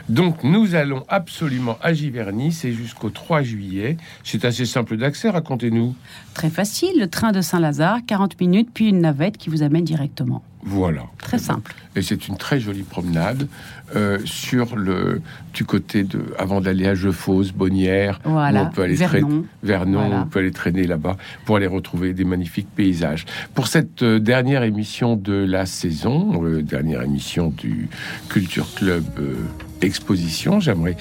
Donc 0.08 0.42
nous 0.42 0.74
allons 0.74 1.04
absolument 1.08 1.76
à 1.82 1.92
Giverny, 1.92 2.52
c'est 2.52 2.72
jusqu'au 2.72 3.10
3 3.10 3.42
juillet. 3.42 3.96
C'est 4.24 4.44
assez 4.44 4.64
simple 4.64 4.96
d'accès, 4.96 5.28
racontez-nous. 5.30 5.94
Très 6.34 6.50
facile, 6.50 6.98
le 6.98 7.08
train 7.08 7.32
de 7.32 7.40
Saint-Lazare, 7.40 8.00
40 8.06 8.40
minutes, 8.40 8.70
puis 8.72 8.88
une 8.88 9.00
navette 9.00 9.36
qui 9.36 9.50
vous 9.50 9.62
amène 9.62 9.84
directement. 9.84 10.42
Voilà. 10.62 11.02
Très 11.18 11.38
simple. 11.38 11.74
Et 11.98 12.02
c'est 12.02 12.28
une 12.28 12.36
très 12.36 12.60
jolie 12.60 12.84
promenade 12.84 13.48
euh, 13.96 14.18
sur 14.24 14.76
le 14.76 15.20
du 15.52 15.64
côté 15.64 16.04
de 16.04 16.20
avant 16.38 16.60
d'aller 16.60 16.86
à 16.86 16.94
Jeufosse, 16.94 17.52
Bonnières, 17.52 18.20
Voilà, 18.24 18.62
où 18.62 18.66
on 18.66 18.70
peut 18.70 18.82
aller 18.82 18.94
Vernon. 18.94 19.26
traîner 19.28 19.42
Vernon, 19.64 19.98
Voilà. 20.06 20.22
on 20.22 20.26
peut 20.28 20.38
aller 20.38 20.52
traîner 20.52 20.84
là-bas 20.86 21.16
pour 21.44 21.56
aller 21.56 21.66
retrouver 21.66 22.12
des 22.12 22.24
magnifiques 22.24 22.68
paysages. 22.74 23.24
Pour 23.54 23.66
cette 23.66 24.02
euh, 24.02 24.20
dernière 24.20 24.62
émission 24.62 25.16
de 25.16 25.32
la 25.32 25.66
saison, 25.66 26.44
euh, 26.44 26.62
dernière 26.62 27.02
émission 27.02 27.48
du 27.56 27.88
Culture 28.28 28.72
Club 28.74 29.04
euh, 29.18 29.34
Exposition, 29.80 30.60
j'aimerais 30.60 30.96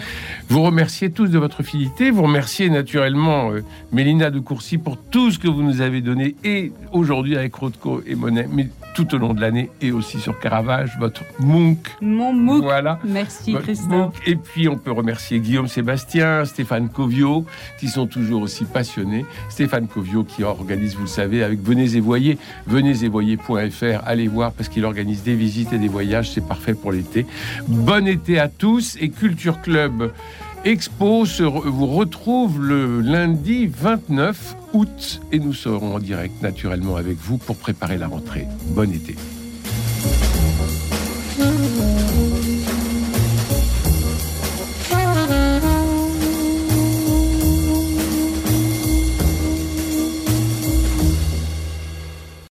vous 0.49 0.61
remercier 0.61 1.09
tous 1.11 1.27
de 1.27 1.37
votre 1.39 1.61
fidélité, 1.63 2.09
vous 2.11 2.21
remercier 2.23 2.69
naturellement 2.69 3.51
euh, 3.51 3.61
Mélina 3.91 4.29
de 4.31 4.39
Courcy 4.39 4.77
pour 4.77 4.97
tout 4.97 5.31
ce 5.31 5.39
que 5.39 5.47
vous 5.47 5.61
nous 5.63 5.81
avez 5.81 6.01
donné 6.01 6.35
et 6.43 6.71
aujourd'hui 6.91 7.35
avec 7.37 7.53
Rothko 7.55 8.01
et 8.07 8.15
Monet, 8.15 8.47
mais 8.51 8.69
tout 8.95 9.13
au 9.13 9.17
long 9.17 9.33
de 9.33 9.41
l'année 9.41 9.69
et 9.81 9.91
aussi 9.91 10.19
sur 10.19 10.39
Caravage, 10.39 10.86
votre 10.99 11.23
Munch. 11.39 11.77
Mon 12.01 12.33
MOOC. 12.33 12.63
Voilà. 12.63 12.99
Merci 13.03 13.51
Votre 13.53 13.63
Christophe. 13.65 13.89
MOOC. 13.89 14.13
Et 14.25 14.35
puis 14.35 14.67
on 14.69 14.77
peut 14.77 14.91
remercier 14.91 15.39
Guillaume 15.39 15.67
Sébastien, 15.67 16.45
Stéphane 16.45 16.89
Covio, 16.89 17.45
qui 17.79 17.87
sont 17.87 18.07
toujours 18.07 18.41
aussi 18.41 18.65
passionnés. 18.65 19.25
Stéphane 19.49 19.87
Covio 19.87 20.23
qui 20.23 20.43
organise, 20.43 20.95
vous 20.95 21.01
le 21.03 21.07
savez, 21.07 21.43
avec 21.43 21.61
Venez 21.61 21.95
et 21.95 21.99
Voyez, 21.99 22.37
venez 22.65 23.03
et 23.03 23.09
voyez.fr, 23.09 24.01
allez 24.05 24.27
voir 24.27 24.51
parce 24.53 24.69
qu'il 24.69 24.85
organise 24.85 25.23
des 25.23 25.35
visites 25.35 25.73
et 25.73 25.77
des 25.77 25.87
voyages, 25.87 26.31
c'est 26.31 26.45
parfait 26.47 26.73
pour 26.73 26.91
l'été. 26.91 27.25
Bon 27.67 28.07
été 28.07 28.39
à 28.39 28.47
tous 28.47 28.97
et 28.99 29.09
Culture 29.09 29.61
Club 29.61 30.11
Expo 30.65 31.25
se 31.25 31.43
re- 31.43 31.67
vous 31.67 31.85
retrouve 31.85 32.61
le 32.65 32.99
lundi 33.01 33.67
29 33.67 34.55
août 34.73 35.21
et 35.31 35.39
nous 35.39 35.53
serons 35.53 35.95
en 35.95 35.99
direct 35.99 36.41
naturellement 36.41 36.95
avec 36.97 37.17
vous 37.17 37.37
pour 37.37 37.55
préparer 37.57 37.97
la 37.97 38.07
rentrée. 38.07 38.45
Bon 38.75 38.91
été. 38.91 39.15